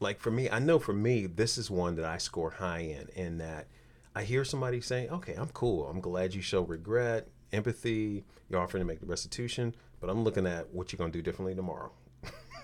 like 0.00 0.20
for 0.20 0.30
me, 0.30 0.50
I 0.50 0.58
know 0.58 0.78
for 0.78 0.92
me, 0.92 1.26
this 1.26 1.56
is 1.58 1.70
one 1.70 1.96
that 1.96 2.04
I 2.04 2.18
score 2.18 2.50
high 2.50 2.80
in, 2.80 3.08
in 3.14 3.38
that 3.38 3.68
I 4.14 4.22
hear 4.22 4.44
somebody 4.44 4.80
saying, 4.80 5.10
okay, 5.10 5.34
I'm 5.34 5.48
cool. 5.48 5.88
I'm 5.88 6.00
glad 6.00 6.34
you 6.34 6.42
show 6.42 6.62
regret, 6.62 7.28
empathy, 7.52 8.24
you're 8.48 8.60
offering 8.60 8.80
to 8.80 8.86
make 8.86 9.00
the 9.00 9.06
restitution, 9.06 9.74
but 10.00 10.08
I'm 10.10 10.22
looking 10.22 10.46
at 10.46 10.72
what 10.72 10.92
you're 10.92 10.98
going 10.98 11.10
to 11.12 11.18
do 11.18 11.22
differently 11.22 11.54
tomorrow. 11.54 11.92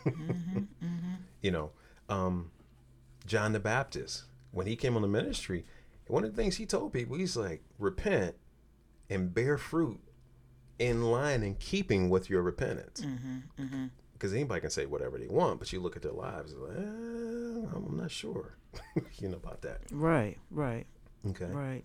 You 1.43 1.51
know, 1.51 1.71
um, 2.11 2.51
John 3.27 3.53
the 3.53 3.61
Baptist, 3.61 4.25
when 4.51 4.67
he 4.67 4.77
came 4.77 4.95
on 4.95 5.01
the 5.03 5.09
ministry, 5.09 5.65
one 6.07 6.23
of 6.25 6.35
the 6.35 6.43
things 6.43 6.57
he 6.57 6.67
told 6.67 6.93
people, 6.93 7.17
he's 7.17 7.35
like, 7.37 7.63
repent 7.79 8.35
and 9.09 9.33
bear 9.33 9.57
fruit 9.57 10.01
in 10.79 11.11
line 11.11 11.43
and 11.43 11.59
keeping 11.59 12.11
with 12.11 12.29
your 12.29 12.43
repentance 12.43 13.01
because 14.13 14.35
anybody 14.35 14.61
can 14.61 14.69
say 14.71 14.85
whatever 14.85 15.17
they 15.17 15.29
want, 15.29 15.59
but 15.59 15.73
you 15.73 15.81
look 15.81 15.97
at 15.97 16.03
their 16.03 16.13
lives, 16.13 16.55
like, 16.55 16.77
eh, 16.77 17.67
I'm 17.75 17.97
not 17.97 18.11
sure, 18.11 18.57
you 19.19 19.29
know 19.29 19.39
about 19.39 19.63
that. 19.63 19.81
Right. 19.91 20.37
Right. 20.51 20.87
Okay, 21.29 21.47
Right. 21.47 21.85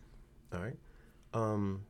all 0.53 0.61
right, 0.61 0.77
um, 1.33 1.85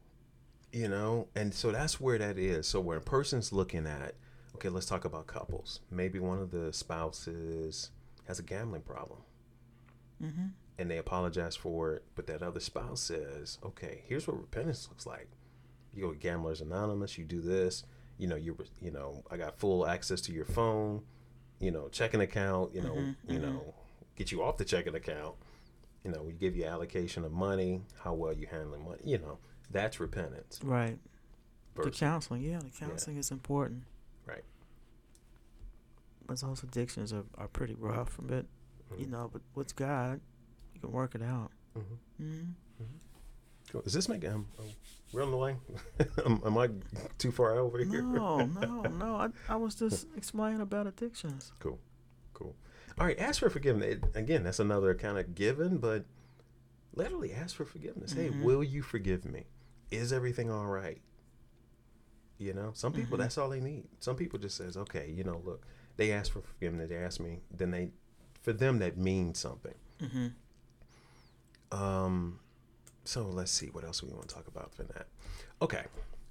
you 0.71 0.87
know, 0.87 1.27
and 1.35 1.53
so 1.53 1.71
that's 1.71 1.99
where 2.01 2.17
that 2.17 2.37
is. 2.37 2.67
So 2.67 2.79
where 2.81 2.97
a 2.97 3.01
person's 3.01 3.53
looking 3.53 3.85
at, 3.85 4.15
okay, 4.55 4.69
let's 4.69 4.87
talk 4.87 5.05
about 5.05 5.27
couples. 5.27 5.81
Maybe 5.91 6.19
one 6.19 6.39
of 6.39 6.51
the 6.51 6.73
spouses 6.73 7.91
has 8.27 8.39
a 8.39 8.43
gambling 8.43 8.81
problem, 8.81 9.19
mm-hmm. 10.21 10.47
and 10.79 10.91
they 10.91 10.97
apologize 10.97 11.55
for 11.55 11.93
it, 11.93 12.03
but 12.15 12.27
that 12.27 12.41
other 12.41 12.59
spouse 12.59 13.01
says, 13.01 13.59
okay, 13.63 14.03
here's 14.07 14.27
what 14.27 14.39
repentance 14.39 14.87
looks 14.89 15.05
like. 15.05 15.29
You 15.93 16.01
go 16.03 16.11
to 16.11 16.17
Gamblers 16.17 16.61
Anonymous, 16.61 17.17
you 17.17 17.23
do 17.25 17.41
this, 17.41 17.83
you 18.17 18.27
know, 18.27 18.35
you 18.35 18.57
you 18.81 18.91
know, 18.91 19.23
I 19.29 19.37
got 19.37 19.59
full 19.59 19.85
access 19.85 20.21
to 20.21 20.33
your 20.33 20.45
phone, 20.45 21.03
you 21.59 21.71
know, 21.71 21.87
checking 21.89 22.21
account, 22.21 22.73
you 22.73 22.81
know, 22.81 22.95
mm-hmm, 22.95 23.31
you 23.31 23.39
mm-hmm. 23.39 23.53
know, 23.53 23.73
get 24.15 24.31
you 24.31 24.43
off 24.43 24.57
the 24.57 24.65
checking 24.65 24.95
account, 24.95 25.35
you 26.05 26.11
know, 26.11 26.21
we 26.21 26.33
give 26.33 26.55
you 26.55 26.65
allocation 26.65 27.25
of 27.25 27.31
money, 27.31 27.81
how 27.99 28.13
well 28.13 28.31
you 28.31 28.45
handling 28.45 28.85
money, 28.85 28.99
you 29.03 29.17
know, 29.17 29.39
that's 29.71 29.99
repentance. 29.99 30.59
Right. 30.63 30.99
The 31.75 31.89
counseling. 31.89 32.43
Yeah. 32.43 32.59
The 32.59 32.69
counseling 32.69 33.17
is 33.17 33.31
important. 33.31 33.83
Right. 34.25 34.43
But 36.27 36.39
those 36.39 36.63
addictions 36.63 37.11
are, 37.11 37.23
are 37.37 37.47
pretty 37.47 37.73
rough. 37.75 38.17
But 38.21 38.45
you 38.97 39.07
Mhm. 39.07 39.09
know, 39.09 39.29
but 39.33 39.41
with 39.55 39.75
God, 39.75 40.21
you 40.75 40.79
can 40.79 40.91
work 40.91 41.15
it 41.15 41.23
out. 41.23 41.51
Mhm. 41.75 41.97
hmm 42.21 42.43
Cool. 43.71 43.81
Is 43.81 43.93
this 43.93 44.07
making? 44.07 44.29
Um, 44.31 44.47
um, 44.59 44.65
we're 45.11 45.23
on 45.23 45.31
the 45.31 45.37
line. 45.37 45.59
am, 46.25 46.39
am 46.45 46.57
I 46.57 46.69
too 47.17 47.31
far 47.31 47.57
over 47.57 47.79
here? 47.79 48.03
No, 48.03 48.45
no, 48.45 48.81
no. 48.99 49.15
I, 49.15 49.29
I 49.49 49.55
was 49.55 49.73
just 49.73 50.05
explaining 50.15 50.61
about 50.61 50.85
addictions. 50.85 51.51
Cool, 51.59 51.79
cool. 52.35 52.55
All 52.99 53.05
right, 53.05 53.19
ask 53.19 53.39
for 53.39 53.49
forgiveness. 53.49 53.99
Again, 54.13 54.43
that's 54.43 54.59
another 54.59 54.93
kind 54.95 55.17
of 55.17 55.35
given, 55.35 55.77
but 55.77 56.05
literally 56.93 57.33
ask 57.33 57.55
for 57.55 57.65
forgiveness. 57.65 58.13
Hey, 58.13 58.29
Mhm. 58.29 58.41
will 58.41 58.63
you 58.63 58.81
forgive 58.81 59.25
me? 59.25 59.45
Is 59.91 60.13
everything 60.13 60.49
all 60.49 60.67
right? 60.67 61.01
You 62.37 62.53
know, 62.53 62.71
some 62.73 62.93
people 62.93 63.17
Mhm. 63.17 63.21
that's 63.21 63.37
all 63.37 63.49
they 63.49 63.59
need. 63.61 63.87
Some 63.99 64.15
people 64.15 64.39
just 64.39 64.55
says, 64.57 64.77
okay, 64.77 65.09
you 65.11 65.23
know, 65.23 65.41
look, 65.45 65.65
they 65.97 66.11
ask 66.11 66.31
for 66.31 66.41
forgiveness. 66.41 66.89
They 66.89 66.97
ask 66.97 67.19
me, 67.19 67.41
then 67.51 67.71
they, 67.71 67.91
for 68.41 68.53
them, 68.53 68.79
that 68.79 68.97
means 68.97 69.39
something. 69.39 69.75
hmm 69.99 70.27
Um, 71.71 72.39
so 73.03 73.23
let's 73.27 73.51
see 73.51 73.67
what 73.67 73.83
else 73.83 74.01
we 74.03 74.09
want 74.09 74.27
to 74.29 74.35
talk 74.35 74.47
about 74.47 74.73
for 74.73 74.83
that. 74.83 75.07
Okay, 75.61 75.85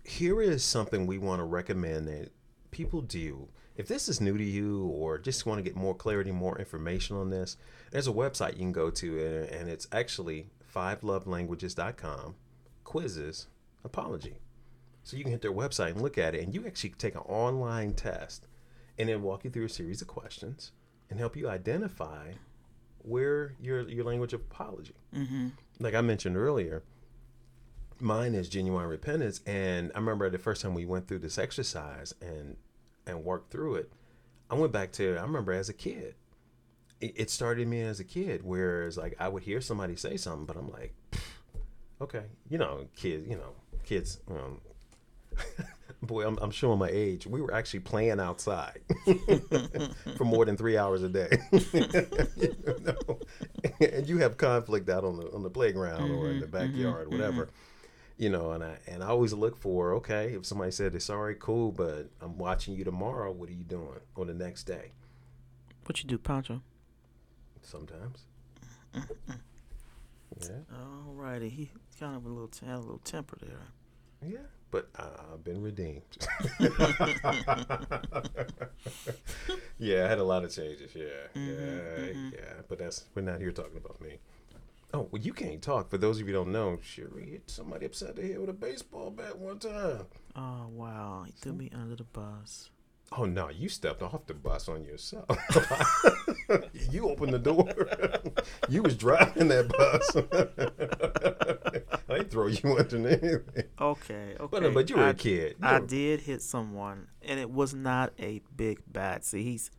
here 0.04 0.40
is 0.40 0.62
something 0.64 1.06
we 1.06 1.18
want 1.18 1.40
to 1.40 1.44
recommend 1.44 2.08
that 2.08 2.30
people 2.70 3.00
do. 3.02 3.48
If 3.76 3.88
this 3.88 4.08
is 4.08 4.20
new 4.20 4.38
to 4.38 4.44
you 4.44 4.86
or 4.86 5.18
just 5.18 5.46
want 5.46 5.58
to 5.58 5.62
get 5.62 5.74
more 5.76 5.94
clarity, 5.94 6.30
more 6.30 6.58
information 6.58 7.16
on 7.16 7.30
this, 7.30 7.56
there's 7.90 8.06
a 8.06 8.12
website 8.12 8.52
you 8.52 8.60
can 8.60 8.72
go 8.72 8.90
to, 8.90 9.48
and, 9.50 9.68
it's 9.68 9.88
actually 9.90 10.46
fivelovelanguages.com 10.72 12.36
quizzes 12.84 13.48
apology. 13.84 14.38
So 15.02 15.16
you 15.16 15.24
can 15.24 15.32
hit 15.32 15.42
their 15.42 15.52
website 15.52 15.90
and 15.90 16.02
look 16.02 16.16
at 16.18 16.34
it, 16.34 16.44
and 16.44 16.54
you 16.54 16.66
actually 16.66 16.90
take 16.90 17.14
an 17.14 17.22
online 17.22 17.94
test, 17.94 18.46
and 18.98 19.08
then 19.08 19.22
walk 19.22 19.44
you 19.44 19.50
through 19.50 19.66
a 19.66 19.68
series 19.68 20.00
of 20.00 20.08
questions 20.08 20.72
and 21.10 21.18
help 21.18 21.36
you 21.36 21.48
identify 21.48 22.32
where 22.98 23.54
your 23.60 23.86
your 23.88 24.04
language 24.04 24.32
of 24.32 24.40
apology 24.40 24.94
hmm 25.12 25.48
like 25.80 25.94
I 25.94 26.00
mentioned 26.00 26.36
earlier, 26.36 26.84
mine 28.00 28.34
is 28.34 28.48
genuine 28.48 28.86
repentance. 28.86 29.40
And 29.46 29.90
I 29.94 29.98
remember 29.98 30.30
the 30.30 30.38
first 30.38 30.62
time 30.62 30.74
we 30.74 30.86
went 30.86 31.08
through 31.08 31.18
this 31.20 31.36
exercise 31.38 32.14
and 32.22 32.56
and 33.06 33.24
worked 33.24 33.50
through 33.50 33.76
it, 33.76 33.92
I 34.50 34.54
went 34.54 34.72
back 34.72 34.92
to 34.92 35.16
I 35.16 35.22
remember 35.22 35.52
as 35.52 35.68
a 35.68 35.74
kid. 35.74 36.14
It, 37.00 37.12
it 37.16 37.30
started 37.30 37.66
me 37.68 37.82
as 37.82 38.00
a 38.00 38.04
kid, 38.04 38.42
whereas 38.44 38.96
like 38.96 39.16
I 39.18 39.28
would 39.28 39.42
hear 39.42 39.60
somebody 39.60 39.96
say 39.96 40.16
something, 40.16 40.46
but 40.46 40.56
I'm 40.56 40.70
like, 40.70 40.94
okay, 42.00 42.24
you 42.48 42.58
know, 42.58 42.86
kids, 42.96 43.28
you 43.28 43.36
know, 43.36 43.52
kids. 43.84 44.20
Um, 44.30 44.60
boy, 46.02 46.26
I'm, 46.26 46.38
I'm 46.40 46.50
showing 46.50 46.78
my 46.78 46.90
age. 46.90 47.26
We 47.26 47.40
were 47.40 47.52
actually 47.52 47.80
playing 47.80 48.20
outside 48.20 48.80
for 50.16 50.24
more 50.24 50.44
than 50.44 50.56
three 50.56 50.76
hours 50.76 51.02
a 51.02 51.08
day. 51.08 51.38
you 51.52 52.76
know? 52.80 53.18
and 53.80 54.06
you 54.06 54.18
have 54.18 54.36
conflict 54.36 54.88
out 54.88 55.04
on 55.04 55.16
the 55.16 55.32
on 55.32 55.42
the 55.42 55.50
playground 55.50 56.10
or 56.10 56.30
in 56.30 56.40
the 56.40 56.46
mm-hmm, 56.46 56.56
mm-hmm, 56.56 56.72
backyard, 56.72 57.08
mm-hmm. 57.08 57.18
whatever. 57.18 57.48
You 58.16 58.30
know, 58.30 58.52
and 58.52 58.62
I 58.62 58.78
and 58.86 59.02
I 59.02 59.08
always 59.08 59.32
look 59.32 59.56
for 59.56 59.94
okay, 59.94 60.34
if 60.34 60.46
somebody 60.46 60.70
said 60.70 60.92
they're 60.92 61.00
sorry, 61.00 61.34
cool, 61.38 61.72
but 61.72 62.10
I'm 62.20 62.38
watching 62.38 62.74
you 62.74 62.84
tomorrow. 62.84 63.32
What 63.32 63.48
are 63.48 63.52
you 63.52 63.64
doing? 63.64 64.00
on 64.16 64.28
the 64.28 64.34
next 64.34 64.64
day? 64.64 64.92
What 65.86 66.02
you 66.02 66.08
do, 66.08 66.18
Pancho? 66.18 66.62
Sometimes. 67.62 68.24
Yeah, 70.40 70.48
Alrighty, 71.08 71.50
he 71.50 71.70
kind 71.98 72.16
of 72.16 72.24
a 72.24 72.28
little 72.28 72.50
had 72.66 72.76
a 72.76 72.80
little 72.80 72.98
temper 72.98 73.36
there. 73.40 73.58
yeah. 74.32 74.38
but 74.70 74.88
I've 74.96 75.44
been 75.44 75.62
redeemed. 75.62 76.02
yeah, 79.78 80.04
I 80.04 80.08
had 80.08 80.18
a 80.18 80.24
lot 80.24 80.44
of 80.44 80.52
changes. 80.52 80.90
Yeah, 80.94 81.04
mm-hmm, 81.36 81.48
yeah, 81.48 81.56
mm-hmm. 81.56 82.30
yeah. 82.34 82.62
But 82.68 82.78
that's 82.78 83.04
we're 83.14 83.22
not 83.22 83.38
here 83.40 83.52
talking 83.52 83.76
about 83.76 84.00
me. 84.00 84.18
Oh, 84.94 85.08
well, 85.10 85.20
you 85.20 85.32
can't 85.32 85.60
talk. 85.60 85.90
For 85.90 85.98
those 85.98 86.20
of 86.20 86.28
you 86.28 86.34
who 86.34 86.44
don't 86.44 86.52
know, 86.52 86.78
Sherry 86.80 87.30
hit 87.32 87.50
somebody 87.50 87.86
upside 87.86 88.14
the 88.14 88.22
head 88.22 88.38
with 88.38 88.48
a 88.48 88.52
baseball 88.52 89.10
bat 89.10 89.36
one 89.36 89.58
time. 89.58 90.06
Oh 90.36 90.68
wow, 90.70 91.24
he 91.26 91.32
threw 91.32 91.52
me 91.52 91.68
under 91.74 91.96
the 91.96 92.04
bus. 92.04 92.70
Oh 93.16 93.24
no, 93.24 93.48
you 93.48 93.68
stepped 93.68 94.02
off 94.02 94.26
the 94.26 94.34
bus 94.34 94.68
on 94.68 94.84
yourself. 94.84 95.26
you 96.92 97.08
opened 97.08 97.34
the 97.34 97.38
door. 97.40 97.68
you 98.68 98.82
was 98.82 98.96
driving 98.96 99.48
that 99.48 99.68
bus. 99.68 100.16
I 102.08 102.22
throw 102.24 102.46
you 102.46 102.76
underneath. 102.78 103.42
Okay, 103.80 103.80
okay. 103.80 104.36
But, 104.48 104.74
but 104.74 104.90
you 104.90 104.96
were 104.96 105.04
I, 105.04 105.08
a 105.10 105.14
kid. 105.14 105.56
You 105.60 105.66
I 105.66 105.80
were- 105.80 105.86
did 105.86 106.20
hit 106.20 106.40
someone, 106.40 107.08
and 107.22 107.40
it 107.40 107.50
was 107.50 107.74
not 107.74 108.12
a 108.18 108.40
big 108.56 108.78
bat. 108.86 109.24
See, 109.24 109.42
he's 109.42 109.70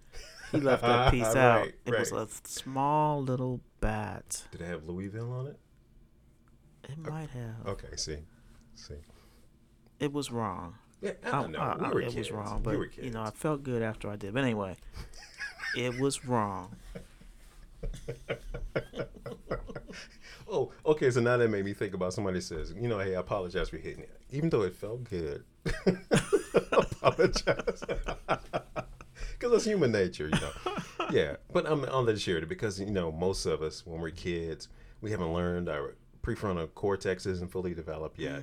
he 0.56 0.62
left 0.62 0.82
that 0.84 1.12
piece 1.14 1.24
out. 1.36 1.62
Right, 1.62 1.76
It 1.86 2.00
was 2.00 2.12
a 2.12 2.28
small 2.44 3.22
little 3.22 3.62
bat. 3.82 4.44
Did 4.52 4.62
it 4.62 4.66
have 4.68 4.86
Louisville 4.86 5.32
on 5.32 5.48
it? 5.48 5.60
It 6.90 6.98
might 7.00 7.30
have. 7.32 7.68
Okay, 7.68 7.96
see, 7.96 8.18
see. 8.76 8.96
It 10.00 10.12
was 10.14 10.32
wrong. 10.32 10.76
Yeah, 11.02 11.12
I 11.24 11.28
I- 11.30 11.32
don't 11.42 11.52
know. 11.52 11.60
I- 11.60 11.78
we 11.78 11.86
I- 11.86 11.90
were 11.92 12.02
it 12.02 12.06
kids. 12.06 12.16
was 12.16 12.32
wrong, 12.32 12.62
but 12.64 12.78
you 12.98 13.12
know, 13.12 13.22
I 13.24 13.32
felt 13.32 13.64
good 13.64 13.82
after 13.82 14.10
I 14.10 14.16
did. 14.16 14.34
But 14.34 14.44
anyway, 14.44 14.76
it 15.78 16.00
was 16.00 16.26
wrong. 16.26 16.76
Oh, 20.48 20.72
okay. 20.86 21.10
So 21.10 21.22
now 21.22 21.38
that 21.38 21.50
made 21.50 21.66
me 21.66 21.74
think 21.74 21.96
about 21.96 22.14
somebody 22.14 22.40
says, 22.40 22.72
you 22.80 22.88
know, 22.88 23.00
hey, 23.00 23.16
I 23.16 23.20
apologize 23.20 23.70
for 23.70 23.78
hitting 23.78 24.04
it, 24.04 24.12
even 24.32 24.50
though 24.50 24.62
it 24.62 24.76
felt 24.76 25.04
good. 25.04 25.44
apologize, 26.72 27.82
because 29.40 29.54
it's 29.54 29.66
human 29.66 29.92
nature, 29.92 30.26
you 30.32 30.40
know. 30.40 30.74
Yeah, 31.12 31.36
but 31.54 31.68
I'm 31.70 31.86
I'll 31.86 32.02
let 32.02 32.20
share 32.20 32.38
it 32.38 32.50
because 32.50 32.80
you 32.80 32.90
know 32.90 33.12
most 33.12 33.46
of 33.46 33.62
us 33.62 33.86
when 33.86 34.02
we're 34.02 34.10
kids, 34.10 34.70
we 35.02 35.12
haven't 35.12 35.34
learned 35.34 35.70
our 35.70 35.94
prefrontal 36.24 36.74
cortex 36.74 37.28
isn't 37.28 37.52
fully 37.52 37.76
developed 37.76 38.18
yet. 38.18 38.42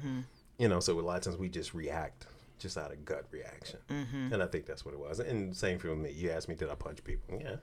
You 0.59 0.68
know, 0.68 0.78
so 0.78 0.98
a 0.98 1.02
lot 1.02 1.16
of 1.16 1.22
times 1.24 1.37
we 1.38 1.48
just 1.48 1.74
react 1.74 2.26
just 2.61 2.78
out 2.78 2.92
of 2.92 3.05
gut 3.05 3.24
reaction, 3.33 3.81
Mm-hmm. 3.90 4.33
and 4.33 4.40
I 4.42 4.46
think 4.46 4.66
that's 4.66 4.85
what 4.85 4.94
it 4.94 5.00
was. 5.00 5.18
And 5.18 5.57
same 5.57 5.81
for 5.81 5.88
me. 5.96 6.12
You 6.12 6.31
asked 6.31 6.48
me, 6.48 6.55
did 6.55 6.70
I 6.70 6.76
punch 6.76 7.02
people? 7.02 7.37
Yeah, 7.40 7.57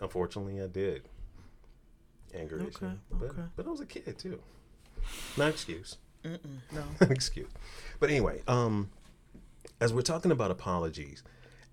unfortunately, 0.00 0.62
I 0.62 0.66
did. 0.66 1.02
Anger 2.34 2.56
Okay, 2.56 2.68
issue, 2.68 2.90
but, 3.10 3.30
okay. 3.30 3.42
but 3.56 3.66
I 3.66 3.70
was 3.70 3.80
a 3.80 3.86
kid 3.86 4.18
too. 4.18 4.38
Not 5.36 5.50
excuse. 5.50 5.98
Mm-mm, 6.24 6.38
no. 6.72 6.82
Excuse. 7.10 7.48
But 8.00 8.10
anyway, 8.10 8.42
um, 8.48 8.90
as 9.80 9.92
we're 9.94 10.02
talking 10.02 10.30
about 10.32 10.50
apologies, 10.50 11.22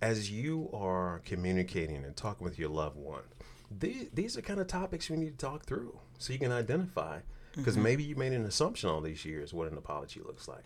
as 0.01 0.29
you 0.31 0.69
are 0.73 1.21
communicating 1.25 2.03
and 2.03 2.15
talking 2.15 2.43
with 2.45 2.59
your 2.59 2.69
loved 2.69 2.97
one, 2.97 3.23
these, 3.71 4.07
these 4.13 4.37
are 4.37 4.41
kind 4.41 4.59
of 4.59 4.67
topics 4.67 5.09
you 5.09 5.17
need 5.17 5.37
to 5.39 5.45
talk 5.45 5.65
through 5.65 5.99
so 6.17 6.31
you 6.33 6.39
can 6.39 6.51
identify 6.51 7.19
because 7.55 7.77
maybe 7.77 8.03
you 8.03 8.15
made 8.15 8.33
an 8.33 8.45
assumption 8.45 8.89
all 8.89 9.01
these 9.01 9.23
years 9.25 9.53
what 9.53 9.71
an 9.71 9.77
apology 9.77 10.19
looks 10.19 10.47
like. 10.47 10.65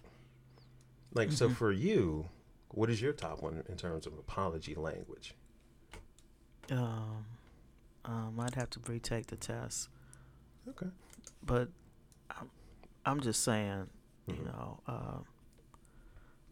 Like 1.13 1.31
so 1.31 1.49
for 1.49 1.71
you, 1.71 2.29
what 2.69 2.89
is 2.89 3.01
your 3.01 3.13
top 3.13 3.41
one 3.41 3.63
in 3.69 3.77
terms 3.77 4.05
of 4.05 4.13
apology 4.13 4.75
language? 4.75 5.33
Um, 6.71 7.25
um, 8.05 8.39
I'd 8.39 8.55
have 8.55 8.69
to 8.71 8.79
retake 8.87 9.27
the 9.27 9.35
test, 9.35 9.89
Okay. 10.67 10.87
but 11.43 11.69
I'm, 12.29 12.49
I'm 13.05 13.21
just 13.21 13.43
saying, 13.43 13.87
you 14.27 14.33
Mhm. 14.35 14.45
know, 14.45 14.79
uh, 14.87 15.19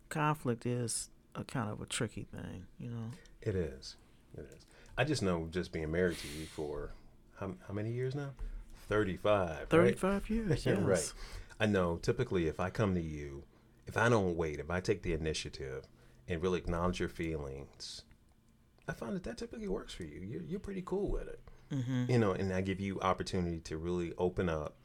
conflict 0.10 0.66
is 0.66 1.10
a 1.38 1.44
kind 1.44 1.70
of 1.70 1.82
a 1.82 1.86
tricky 1.86 2.24
thing. 2.24 2.66
You 2.80 2.90
know, 2.90 3.12
It 3.42 3.56
is. 3.56 3.96
It 4.38 4.46
is. 4.56 4.66
I 4.98 5.04
just 5.04 5.22
know 5.22 5.48
just 5.52 5.72
being 5.72 5.92
married 5.92 6.18
to 6.20 6.28
you 6.28 6.46
for 6.46 6.92
how, 7.40 7.54
how 7.68 7.74
many 7.74 7.92
years 7.92 8.16
now? 8.16 8.32
35. 8.90 9.50
right? 9.50 9.70
thirty-five 9.70 10.30
years. 10.30 10.66
Yes. 10.66 10.78
right. 10.80 11.14
I 11.60 11.66
know 11.66 11.98
typically 11.98 12.48
if 12.48 12.60
I 12.60 12.70
come 12.70 12.96
to 12.96 13.02
you, 13.02 13.44
if 13.86 13.98
I 13.98 14.10
don't 14.10 14.36
wait, 14.36 14.60
if 14.60 14.70
I 14.70 14.80
take 14.80 15.02
the 15.04 15.14
initiative 15.14 15.88
and 16.28 16.42
really 16.42 16.60
acknowledge 16.60 17.00
your 17.00 17.10
feelings, 17.10 18.04
I 18.88 18.94
find 18.94 19.16
that 19.16 19.24
that 19.24 19.38
typically 19.38 19.68
works 19.68 19.94
for 19.94 20.04
you. 20.04 20.22
You're, 20.22 20.44
you're 20.44 20.60
pretty 20.60 20.84
cool 20.86 21.10
with 21.10 21.28
it. 21.28 21.40
Mm-hmm. 21.72 22.06
You 22.12 22.20
know, 22.20 22.32
and 22.32 22.54
I 22.54 22.62
give 22.62 22.80
you 22.80 23.00
opportunity 23.02 23.60
to 23.62 23.78
really 23.78 24.14
open 24.18 24.50
up 24.50 24.76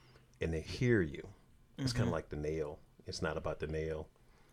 and 0.41 0.53
to 0.53 0.61
hear 0.61 1.01
you. 1.01 1.27
It's 1.79 1.93
kind 1.93 2.07
of 2.07 2.13
like 2.13 2.29
the 2.29 2.37
nail. 2.37 2.79
It's 3.07 3.23
not 3.23 3.37
about 3.37 3.59
the 3.61 3.67
nail 3.67 4.09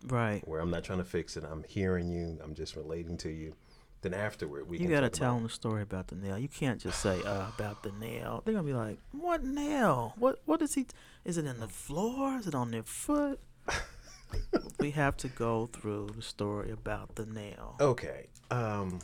Right. 0.07 0.41
where 0.47 0.59
I'm 0.62 0.71
not 0.71 0.83
trying 0.83 0.99
to 0.99 1.03
fix 1.05 1.35
it. 1.38 1.43
I'm 1.43 1.63
hearing 1.67 2.09
you. 2.09 2.38
I'm 2.43 2.53
just 2.55 2.75
relating 2.75 3.17
to 3.17 3.29
you. 3.29 3.53
Then 4.01 4.13
afterward, 4.13 4.69
we 4.69 4.77
You 4.79 4.88
gotta 4.88 5.09
tell 5.09 5.33
them 5.33 5.43
the 5.43 5.49
story 5.49 5.81
about 5.81 6.07
the 6.07 6.15
nail. 6.15 6.38
You 6.38 6.47
can't 6.47 6.79
just 6.79 7.01
say 7.01 7.21
uh, 7.23 7.49
about 7.49 7.83
the 7.83 7.91
nail. 7.99 8.41
They're 8.45 8.53
gonna 8.53 8.65
be 8.65 8.73
like, 8.73 8.97
"What 9.12 9.43
nail? 9.43 10.13
What? 10.17 10.39
What 10.45 10.62
is 10.62 10.73
he? 10.73 10.85
Is 11.25 11.38
it 11.38 11.45
in 11.45 11.59
the 11.59 11.67
floor? 11.67 12.38
Is 12.38 12.47
it 12.47 12.55
on 12.55 12.71
their 12.71 12.83
foot?" 12.83 13.41
we 14.79 14.91
have 14.91 15.17
to 15.17 15.27
go 15.27 15.67
through 15.73 16.12
the 16.15 16.21
story 16.21 16.71
about 16.71 17.15
the 17.15 17.25
nail. 17.25 17.75
Okay. 17.81 18.27
Um, 18.51 18.99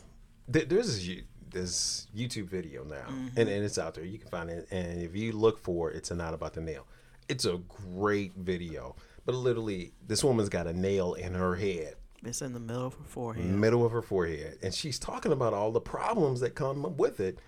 th- 0.50 0.68
there's 0.68 0.86
this, 1.04 1.22
this 1.50 2.06
YouTube 2.16 2.46
video 2.46 2.84
now, 2.84 3.04
Mm-hmm. 3.08 3.38
and, 3.38 3.48
and 3.48 3.64
it's 3.64 3.76
out 3.78 3.94
there. 3.94 4.04
You 4.04 4.18
can 4.18 4.28
find 4.28 4.50
it, 4.50 4.66
and 4.70 5.02
if 5.02 5.14
you 5.14 5.32
look 5.32 5.58
for 5.58 5.90
it, 5.90 5.96
it's 5.96 6.10
a 6.10 6.14
not 6.14 6.32
about 6.34 6.54
the 6.54 6.60
nail. 6.60 6.86
It's 7.28 7.44
a 7.44 7.58
great 7.92 8.34
video, 8.36 8.96
but 9.26 9.34
literally, 9.34 9.92
this 10.06 10.24
woman's 10.24 10.48
got 10.48 10.66
a 10.66 10.72
nail 10.72 11.12
in 11.14 11.34
her 11.34 11.54
head, 11.56 11.96
It's 12.24 12.40
in 12.40 12.54
the 12.54 12.60
middle 12.60 12.86
of 12.86 12.94
her 12.94 13.04
forehead. 13.04 13.44
middle 13.44 13.84
of 13.84 13.92
her 13.92 14.00
forehead, 14.02 14.58
and 14.62 14.72
she's 14.72 14.98
talking 14.98 15.32
about 15.32 15.52
all 15.52 15.70
the 15.72 15.80
problems 15.80 16.40
that 16.40 16.54
come 16.54 16.96
with 16.96 17.20
it. 17.20 17.38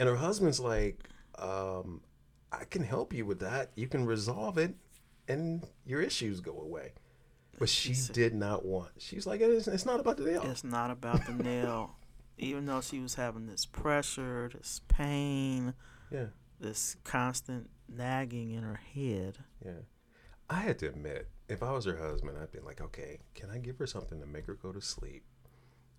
And 0.00 0.08
her 0.08 0.16
husband's 0.16 0.58
like, 0.60 1.08
um, 1.38 2.00
"I 2.50 2.64
can 2.64 2.82
help 2.82 3.12
you 3.12 3.24
with 3.24 3.38
that. 3.40 3.70
You 3.76 3.86
can 3.86 4.04
resolve 4.06 4.58
it, 4.58 4.74
and 5.28 5.64
your 5.86 6.00
issues 6.00 6.40
go 6.40 6.58
away." 6.60 6.92
But 7.58 7.68
she 7.70 7.94
did 8.12 8.34
not 8.34 8.66
want. 8.66 8.90
She's 8.98 9.26
like, 9.26 9.40
"It's, 9.40 9.66
it's 9.68 9.86
not 9.86 10.00
about 10.00 10.16
the 10.18 10.24
nail." 10.24 10.42
It's 10.42 10.64
not 10.64 10.90
about 10.90 11.24
the 11.26 11.32
nail. 11.32 11.96
Even 12.38 12.66
though 12.66 12.82
she 12.82 12.98
was 13.00 13.14
having 13.14 13.46
this 13.46 13.64
pressure, 13.64 14.50
this 14.54 14.82
pain, 14.88 15.72
Yeah. 16.10 16.26
this 16.60 16.96
constant 17.04 17.70
nagging 17.88 18.50
in 18.50 18.62
her 18.62 18.74
head. 18.94 19.38
Yeah. 19.64 19.72
I 20.48 20.60
had 20.60 20.78
to 20.80 20.88
admit, 20.88 21.28
if 21.48 21.62
I 21.62 21.72
was 21.72 21.84
her 21.86 21.96
husband, 21.96 22.36
I'd 22.40 22.52
be 22.52 22.60
like, 22.60 22.80
okay, 22.80 23.18
can 23.34 23.50
I 23.50 23.58
give 23.58 23.78
her 23.78 23.86
something 23.86 24.20
to 24.20 24.26
make 24.26 24.46
her 24.46 24.54
go 24.54 24.72
to 24.72 24.80
sleep? 24.80 25.24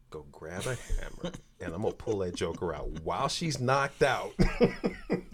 Go 0.10 0.26
grab 0.32 0.62
a 0.66 0.76
hammer, 0.76 1.34
and 1.60 1.74
I'm 1.74 1.82
gonna 1.82 1.94
pull 1.94 2.20
that 2.20 2.34
joker 2.34 2.74
out 2.74 2.88
while 3.04 3.28
she's 3.28 3.60
knocked 3.60 4.04
out. 4.04 4.32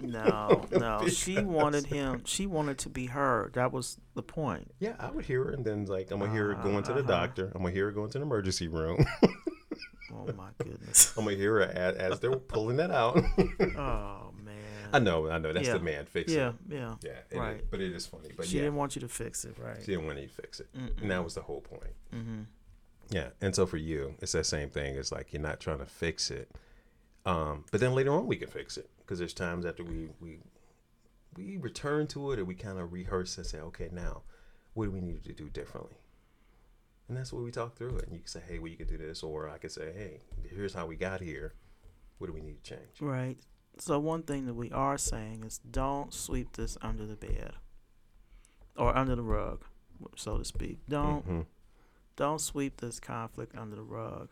No, 0.05 0.65
no. 0.69 1.07
she 1.07 1.39
wanted 1.41 1.85
him. 1.85 2.23
She 2.25 2.45
wanted 2.45 2.77
to 2.79 2.89
be 2.89 3.05
heard. 3.05 3.53
That 3.53 3.71
was 3.71 3.97
the 4.15 4.21
point. 4.21 4.69
yeah, 4.79 4.95
I 4.99 5.09
would 5.09 5.23
hear 5.25 5.45
her, 5.45 5.51
and 5.51 5.63
then 5.63 5.85
like 5.85 6.11
I'm 6.11 6.19
gonna 6.19 6.31
hear 6.31 6.53
her 6.53 6.61
going 6.61 6.83
to 6.83 6.93
the 6.93 6.99
Uh-huh. 6.99 7.07
doctor. 7.07 7.45
I'm 7.55 7.61
gonna 7.61 7.73
hear 7.73 7.85
her 7.85 7.91
going 7.93 8.09
to 8.11 8.19
the 8.19 8.25
emergency 8.25 8.67
room. 8.67 9.05
Oh 10.13 10.27
my 10.35 10.49
goodness. 10.57 11.13
I'm 11.17 11.23
gonna 11.23 11.37
hear 11.37 11.53
her 11.53 11.61
as, 11.63 11.95
as 11.95 12.19
they're 12.19 12.35
pulling 12.35 12.77
that 12.77 12.91
out. 12.91 13.17
Oh. 13.77 14.32
I 14.93 14.99
know, 14.99 15.27
I 15.29 15.39
know, 15.39 15.51
that's 15.51 15.67
Yeah. 15.67 15.73
the 15.73 15.79
man 15.79 16.05
fixing. 16.05 16.37
Yeah, 16.37 16.49
it. 16.49 16.55
yeah. 16.69 16.95
yeah, 17.03 17.19
it 17.31 17.37
Right. 17.37 17.55
is- 17.57 17.67
but 17.69 17.81
it 17.81 17.91
is 17.91 18.05
funny. 18.05 18.29
But 18.37 18.45
she 18.47 18.57
yeah, 18.57 18.63
didn't 18.63 18.75
want 18.75 18.95
you 18.95 19.01
to 19.01 19.07
fix 19.09 19.43
it, 19.43 19.57
right? 19.57 19.79
she 19.79 19.87
didn't 19.87 20.05
want 20.05 20.19
you 20.19 20.27
to 20.27 20.33
fix 20.33 20.59
it, 20.59 20.67
and 20.73 21.09
that 21.11 21.23
was 21.23 21.33
the 21.33 21.41
whole 21.41 21.61
point. 21.61 21.93
Mm-hmm. 22.13 22.41
Yeah, 23.09 23.29
and 23.41 23.53
so 23.55 23.65
for 23.65 23.77
you, 23.77 24.15
it's 24.21 24.31
that 24.31 24.45
same 24.45 24.69
thing. 24.69 24.95
It's 24.95 25.11
like 25.11 25.33
you're 25.33 25.41
not 25.41 25.59
trying 25.59 25.79
to 25.79 25.85
fix 25.85 26.31
it, 26.31 26.49
um, 27.25 27.65
but 27.71 27.79
then 27.81 27.93
later 27.93 28.11
on 28.11 28.27
we 28.27 28.35
can 28.37 28.49
fix 28.49 28.77
it 28.77 28.89
because 28.99 29.19
there's 29.19 29.33
times 29.33 29.65
after 29.65 29.83
we 29.83 30.09
we 30.21 30.39
we 31.35 31.57
return 31.57 32.05
to 32.07 32.31
it 32.31 32.39
or 32.39 32.45
we 32.45 32.53
kind 32.55 32.77
of 32.79 32.93
rehearse 32.93 33.37
and 33.37 33.45
say, 33.47 33.59
okay, 33.59 33.89
now 33.91 34.21
what 34.75 34.85
do 34.85 34.91
we 34.91 35.01
need 35.01 35.23
to 35.23 35.33
do 35.33 35.49
differently? 35.49 35.97
And 37.07 37.17
that's 37.17 37.33
where 37.33 37.41
we 37.43 37.51
talk 37.51 37.75
through 37.75 37.97
it. 37.97 38.03
And 38.05 38.13
you 38.13 38.19
can 38.19 38.27
say, 38.27 38.41
hey, 38.47 38.59
well, 38.59 38.69
you 38.69 38.77
could 38.77 38.87
do 38.87 38.97
this, 38.97 39.23
or 39.23 39.49
I 39.49 39.57
could 39.57 39.71
say, 39.71 39.91
hey, 39.93 40.21
here's 40.49 40.73
how 40.73 40.85
we 40.85 40.95
got 40.95 41.21
here. 41.21 41.53
What 42.19 42.27
do 42.27 42.33
we 42.33 42.41
need 42.41 42.63
to 42.63 42.69
change? 42.75 43.01
Right. 43.01 43.37
So 43.79 43.99
one 43.99 44.23
thing 44.23 44.45
that 44.45 44.53
we 44.53 44.71
are 44.71 44.97
saying 44.97 45.43
is 45.45 45.59
don't 45.59 46.13
sweep 46.13 46.53
this 46.53 46.77
under 46.81 47.05
the 47.05 47.15
bed 47.15 47.53
or 48.77 48.95
under 48.95 49.15
the 49.15 49.23
rug, 49.23 49.63
so 50.15 50.37
to 50.37 50.45
speak. 50.45 50.79
Don't 50.87 51.25
Mhm. 51.27 51.45
don't 52.15 52.39
sweep 52.39 52.77
this 52.77 52.99
conflict 52.99 53.55
under 53.57 53.75
the 53.75 53.81
rug. 53.83 54.29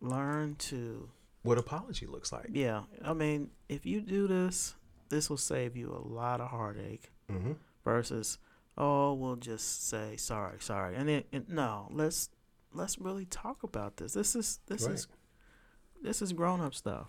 Learn 0.00 0.56
to 0.56 1.10
What 1.42 1.56
apology 1.58 2.06
looks 2.06 2.32
like. 2.32 2.50
yeah. 2.52 2.84
I 3.02 3.12
mean, 3.14 3.50
if 3.68 3.86
you 3.86 4.00
do 4.02 4.26
this, 4.26 4.74
this 5.08 5.30
will 5.30 5.36
save 5.38 5.76
you 5.76 5.92
a 5.92 6.00
lot 6.06 6.40
of 6.40 6.48
heartache. 6.50 7.10
Mm-hmm. 7.30 7.52
versus 7.84 8.38
oh 8.76 9.12
we'll 9.14 9.36
just 9.36 9.86
say 9.88 10.16
sorry 10.16 10.58
sorry 10.60 10.94
and 10.96 11.08
then 11.08 11.24
and 11.32 11.48
no 11.48 11.88
let's 11.90 12.28
let's 12.72 12.98
really 12.98 13.24
talk 13.26 13.62
about 13.62 13.96
this 13.98 14.12
this 14.14 14.34
is 14.36 14.58
this 14.66 14.86
is 14.86 15.06
this 16.02 16.20
is 16.20 16.32
grown-up 16.34 16.74
stuff 16.74 17.08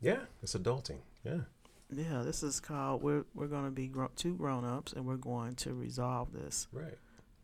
Yeah, 0.00 0.20
it's 0.42 0.54
adulting. 0.54 0.98
Yeah. 1.24 1.40
yeah 1.90 2.22
this 2.22 2.42
is 2.42 2.60
called 2.60 3.02
we're 3.02 3.24
we're 3.34 3.46
going 3.48 3.64
to 3.64 3.70
be 3.70 3.88
gro- 3.88 4.10
two 4.14 4.34
grown-ups 4.34 4.92
and 4.92 5.04
we're 5.06 5.16
going 5.16 5.54
to 5.56 5.74
resolve 5.74 6.32
this 6.32 6.68
Right. 6.72 6.96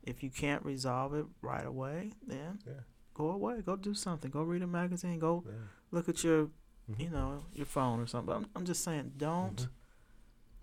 If 0.04 0.22
you 0.22 0.30
can't 0.30 0.64
resolve 0.64 1.14
it 1.14 1.24
right 1.42 1.64
away, 1.66 2.12
then 2.26 2.58
Yeah. 2.66 2.80
go 3.14 3.30
away. 3.30 3.62
Go 3.62 3.74
do 3.76 3.94
something. 3.94 4.30
Go 4.30 4.42
read 4.42 4.62
a 4.62 4.66
magazine. 4.66 5.18
Go 5.18 5.42
Yeah. 5.46 5.52
look 5.90 6.08
at 6.10 6.22
your, 6.22 6.48
Mhm. 6.90 7.00
you 7.00 7.08
know, 7.10 7.44
your 7.54 7.64
phone 7.66 8.00
or 8.00 8.06
something. 8.06 8.34
I'm, 8.34 8.46
I'm 8.54 8.64
just 8.66 8.84
saying, 8.84 9.14
don't 9.16 9.62
Mhm. 9.62 9.68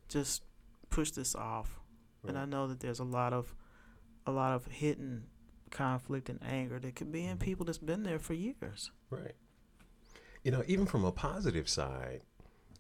just 0.10 0.44
push 0.90 1.12
this 1.12 1.34
off. 1.36 1.80
And 2.28 2.38
I 2.38 2.46
know 2.46 2.68
that 2.68 2.82
there's 2.82 3.00
a 3.00 3.04
lot 3.04 3.34
of, 3.34 3.56
a 4.28 4.32
lot 4.32 4.54
of 4.54 4.68
hidden 4.68 5.26
conflict 5.72 6.30
and 6.30 6.38
anger 6.44 6.78
that 6.80 6.96
could 6.96 7.12
be 7.12 7.26
in 7.26 7.38
Mhm. 7.38 7.42
people 7.42 7.66
that's 7.66 7.80
been 7.80 8.04
there 8.04 8.20
for 8.20 8.36
years. 8.36 8.92
Right. 9.10 9.36
You 10.44 10.52
know, 10.52 10.64
even 10.68 10.86
from 10.86 11.06
a 11.06 11.12
positive 11.12 11.70
side, 11.70 12.22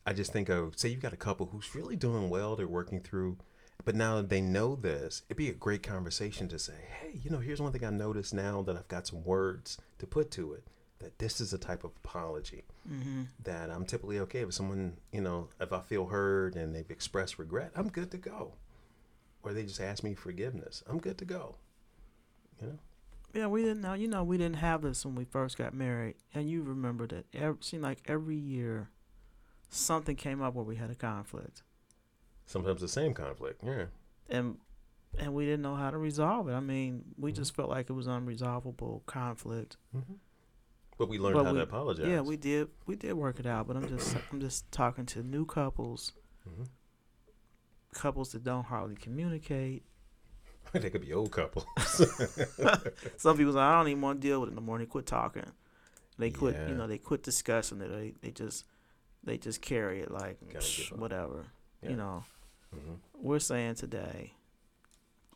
I 0.05 0.13
just 0.13 0.33
think 0.33 0.49
of 0.49 0.77
say 0.77 0.89
you've 0.89 1.01
got 1.01 1.13
a 1.13 1.17
couple 1.17 1.47
who's 1.47 1.75
really 1.75 1.95
doing 1.95 2.29
well, 2.29 2.55
they're 2.55 2.67
working 2.67 3.01
through, 3.01 3.37
but 3.85 3.95
now 3.95 4.21
they 4.21 4.41
know 4.41 4.75
this. 4.75 5.21
It'd 5.29 5.37
be 5.37 5.49
a 5.49 5.53
great 5.53 5.83
conversation 5.83 6.47
to 6.49 6.59
say, 6.59 6.73
hey, 7.01 7.19
you 7.21 7.29
know, 7.29 7.39
here's 7.39 7.61
one 7.61 7.71
thing 7.71 7.85
I 7.85 7.91
noticed 7.91 8.33
now 8.33 8.61
that 8.63 8.75
I've 8.75 8.87
got 8.87 9.07
some 9.07 9.23
words 9.23 9.77
to 9.99 10.07
put 10.07 10.31
to 10.31 10.53
it. 10.53 10.63
That 10.99 11.17
this 11.17 11.41
is 11.41 11.51
a 11.51 11.57
type 11.57 11.83
of 11.83 11.91
apology 12.03 12.63
Mm-hmm. 12.89 13.23
that 13.43 13.69
I'm 13.69 13.85
typically 13.85 14.17
okay 14.21 14.43
with 14.43 14.55
someone, 14.55 14.97
you 15.11 15.21
know, 15.21 15.49
if 15.59 15.71
I 15.71 15.81
feel 15.81 16.07
heard 16.07 16.55
and 16.55 16.73
they've 16.73 16.89
expressed 16.89 17.37
regret, 17.37 17.71
I'm 17.75 17.89
good 17.89 18.09
to 18.09 18.17
go. 18.17 18.53
Or 19.43 19.53
they 19.53 19.63
just 19.63 19.79
ask 19.79 20.03
me 20.03 20.15
forgiveness, 20.15 20.83
I'm 20.89 20.97
good 20.99 21.19
to 21.19 21.25
go. 21.25 21.57
You 22.59 22.67
know? 22.69 22.79
Yeah, 23.33 23.47
we 23.47 23.61
didn't 23.63 23.81
know. 23.81 23.93
You 23.93 24.07
know, 24.07 24.23
we 24.23 24.37
didn't 24.37 24.57
have 24.57 24.81
this 24.81 25.05
when 25.05 25.15
we 25.15 25.23
first 25.25 25.57
got 25.57 25.73
married, 25.73 26.15
and 26.33 26.49
you 26.49 26.63
remember 26.63 27.07
that. 27.07 27.25
It 27.31 27.63
seemed 27.63 27.83
like 27.83 28.01
every 28.05 28.35
year, 28.35 28.89
something 29.69 30.15
came 30.17 30.41
up 30.41 30.53
where 30.53 30.65
we 30.65 30.75
had 30.75 30.89
a 30.91 30.95
conflict, 30.95 31.63
Sometimes 32.45 32.81
the 32.81 32.87
same 32.89 33.13
conflict. 33.13 33.61
Yeah. 33.63 33.85
and 34.29 34.57
and 35.17 35.33
we 35.33 35.43
didn't 35.45 35.61
know 35.61 35.75
how 35.75 35.91
to 35.91 35.97
resolve 35.97 36.47
it. 36.47 36.53
I 36.53 36.61
mean, 36.61 37.03
we 37.17 37.31
Mhm. 37.31 37.35
just 37.35 37.53
felt 37.53 37.69
like 37.69 37.89
it 37.89 37.93
was 37.93 38.07
unresolvable 38.07 39.05
conflict. 39.05 39.75
hmm 39.91 40.13
But 40.97 41.09
we 41.09 41.17
learned 41.19 41.35
But 41.35 41.45
how 41.45 41.51
we- 41.51 41.57
to 41.59 41.63
apologize. 41.63 42.07
Yeah, 42.07 42.21
we 42.21 42.37
did. 42.37 42.69
We 42.85 42.95
did 42.95 43.13
work 43.13 43.39
it 43.39 43.45
out, 43.45 43.67
but 43.67 43.75
I'm 43.77 43.87
just 43.87 44.15
I'm 44.31 44.39
just 44.41 44.69
talking 44.71 45.05
to 45.07 45.23
new 45.23 45.45
couples, 45.45 46.13
Mhm. 46.47 46.67
couples 47.93 48.31
that 48.33 48.43
don't 48.43 48.65
hardly 48.65 48.95
communicate. 48.95 49.83
they 50.73 50.89
could 50.89 51.01
be 51.01 51.13
old 51.13 51.31
couple. 51.31 51.65
Some 53.17 53.37
people 53.37 53.53
say 53.53 53.59
I 53.59 53.77
don't 53.77 53.87
even 53.89 54.01
want 54.01 54.21
to 54.21 54.27
deal 54.27 54.39
with 54.41 54.49
it 54.51 54.55
no 54.55 54.61
more. 54.61 54.77
They 54.77 54.85
quit 54.85 55.05
talking. 55.05 55.45
They 56.17 56.29
quit. 56.29 56.55
Yeah. 56.55 56.69
You 56.69 56.75
know, 56.75 56.87
they 56.87 56.97
quit 56.97 57.23
discussing 57.23 57.81
it. 57.81 57.87
They 57.89 58.13
they 58.21 58.31
just 58.31 58.65
they 59.23 59.37
just 59.37 59.61
carry 59.61 60.01
it 60.01 60.11
like 60.11 60.39
"Psh, 60.53 60.91
whatever. 60.97 61.45
Yeah. 61.83 61.89
You 61.91 61.95
know, 61.97 62.23
hmm 62.73 62.93
we're 63.15 63.39
saying 63.39 63.75
today, 63.75 64.33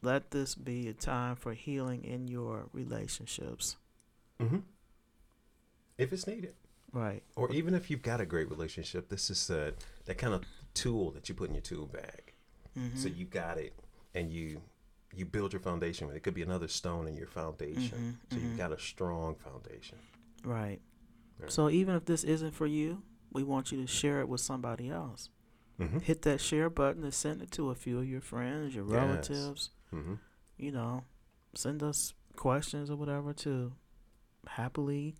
let 0.02 0.32
this 0.32 0.56
be 0.56 0.88
a 0.88 0.94
time 0.94 1.36
for 1.36 1.54
healing 1.54 2.04
in 2.04 2.28
your 2.28 2.66
relationships. 2.74 3.78
hmm 4.40 4.58
If 5.98 6.12
it's 6.14 6.26
needed, 6.28 6.56
Right. 6.92 7.24
or 7.36 7.52
even 7.52 7.74
if 7.76 7.90
you've 7.92 8.02
got 8.02 8.22
a 8.22 8.26
great 8.26 8.50
relationship, 8.50 9.10
this 9.10 9.30
is 9.30 9.50
uh, 9.52 9.72
that 10.06 10.18
kind 10.18 10.34
of 10.34 10.44
tool 10.74 11.12
that 11.12 11.30
you 11.30 11.36
put 11.36 11.50
in 11.50 11.56
your 11.56 11.62
tool 11.62 11.86
bag. 11.88 12.34
Mm-hmm. 12.78 12.98
So 12.98 13.08
you 13.08 13.26
got 13.26 13.58
it, 13.58 13.74
and 14.14 14.32
you 14.32 14.62
you 15.14 15.26
build 15.26 15.54
your 15.54 15.60
foundation 15.62 16.08
with 16.08 16.16
it. 16.16 16.22
Could 16.24 16.34
be 16.34 16.42
another 16.42 16.68
stone 16.68 17.08
in 17.08 17.16
your 17.16 17.28
foundation. 17.28 18.18
Mhm, 18.30 18.34
So 18.34 18.40
mhm. 18.40 18.44
you've 18.44 18.58
got 18.58 18.72
a 18.72 18.80
strong 18.80 19.36
foundation. 19.36 19.98
Right. 20.44 20.82
Yeah. 21.40 21.48
So 21.50 21.70
even 21.70 21.96
if 21.96 22.06
this 22.06 22.24
isn't 22.24 22.52
for 22.52 22.68
you, 22.68 23.02
we 23.32 23.44
want 23.44 23.72
you 23.72 23.82
to 23.82 23.88
share 23.88 24.20
it 24.22 24.28
with 24.30 24.42
somebody 24.42 24.90
else. 24.90 25.30
hmm 25.78 26.00
Hit 26.00 26.22
that 26.22 26.40
share 26.40 26.70
button 26.70 27.04
and 27.04 27.14
send 27.14 27.42
it 27.42 27.52
to 27.52 27.70
a 27.70 27.76
few 27.76 28.00
of 28.00 28.08
your 28.08 28.22
friends, 28.22 28.74
your 28.76 28.86
Yes. 28.86 28.94
relatives. 28.94 29.72
hmm 29.90 30.16
You 30.58 30.72
know, 30.72 31.04
send 31.54 31.84
us 31.84 32.14
questions 32.38 32.90
or 32.90 32.96
whatever 32.96 33.34
to 33.34 33.74
happily 34.48 35.16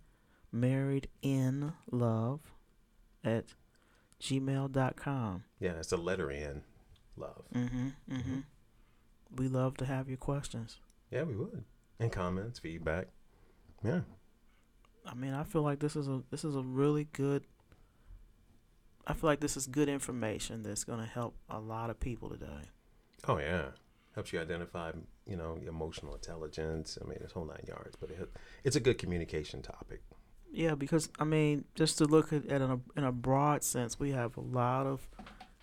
married 0.52 1.08
in 1.22 1.72
love 1.90 2.40
at 3.24 3.54
gmail.com. 4.20 5.44
Yeah, 5.60 5.72
it's 5.72 5.92
a 5.92 5.96
letter 5.96 6.30
in 6.30 6.62
love. 7.16 7.44
Mm-hmm. 7.54 7.88
Mm-hmm. 8.10 8.38
We 9.36 9.48
love 9.48 9.76
to 9.78 9.84
have 9.86 10.08
your 10.08 10.16
questions. 10.16 10.78
Yeah, 11.10 11.22
we 11.22 11.36
would. 11.36 11.64
And 11.98 12.10
comments, 12.12 12.58
feedback. 12.58 13.08
Yeah. 13.84 14.00
I 15.06 15.14
mean, 15.14 15.34
I 15.34 15.44
feel 15.44 15.62
like 15.62 15.78
this 15.78 15.96
is 15.96 16.08
a 16.08 16.22
this 16.30 16.44
is 16.44 16.56
a 16.56 16.62
really 16.62 17.04
good. 17.12 17.44
I 19.06 19.12
feel 19.12 19.30
like 19.30 19.40
this 19.40 19.56
is 19.56 19.66
good 19.66 19.88
information 19.88 20.62
that's 20.62 20.82
going 20.82 20.98
to 20.98 21.06
help 21.06 21.36
a 21.48 21.60
lot 21.60 21.90
of 21.90 22.00
people 22.00 22.28
today. 22.28 22.70
Oh 23.28 23.38
yeah, 23.38 23.66
helps 24.14 24.32
you 24.32 24.40
identify, 24.40 24.90
you 25.26 25.36
know, 25.36 25.58
emotional 25.66 26.14
intelligence. 26.14 26.98
I 27.00 27.08
mean, 27.08 27.18
it's 27.22 27.32
whole 27.32 27.44
nine 27.44 27.64
yards, 27.68 27.94
but 27.96 28.10
it, 28.10 28.28
it's 28.64 28.74
a 28.74 28.80
good 28.80 28.98
communication 28.98 29.62
topic. 29.62 30.02
Yeah, 30.52 30.74
because 30.74 31.08
I 31.20 31.24
mean, 31.24 31.64
just 31.74 31.98
to 31.98 32.04
look 32.04 32.32
at 32.32 32.44
it 32.46 32.50
in 32.50 32.62
a 32.62 32.80
in 32.96 33.04
a 33.04 33.12
broad 33.12 33.62
sense, 33.62 34.00
we 34.00 34.10
have 34.12 34.36
a 34.36 34.40
lot 34.40 34.86
of 34.86 35.08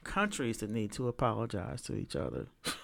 countries 0.03 0.57
that 0.59 0.69
need 0.69 0.91
to 0.93 1.07
apologize 1.07 1.81
to 1.83 1.95
each 1.95 2.15
other. 2.15 2.47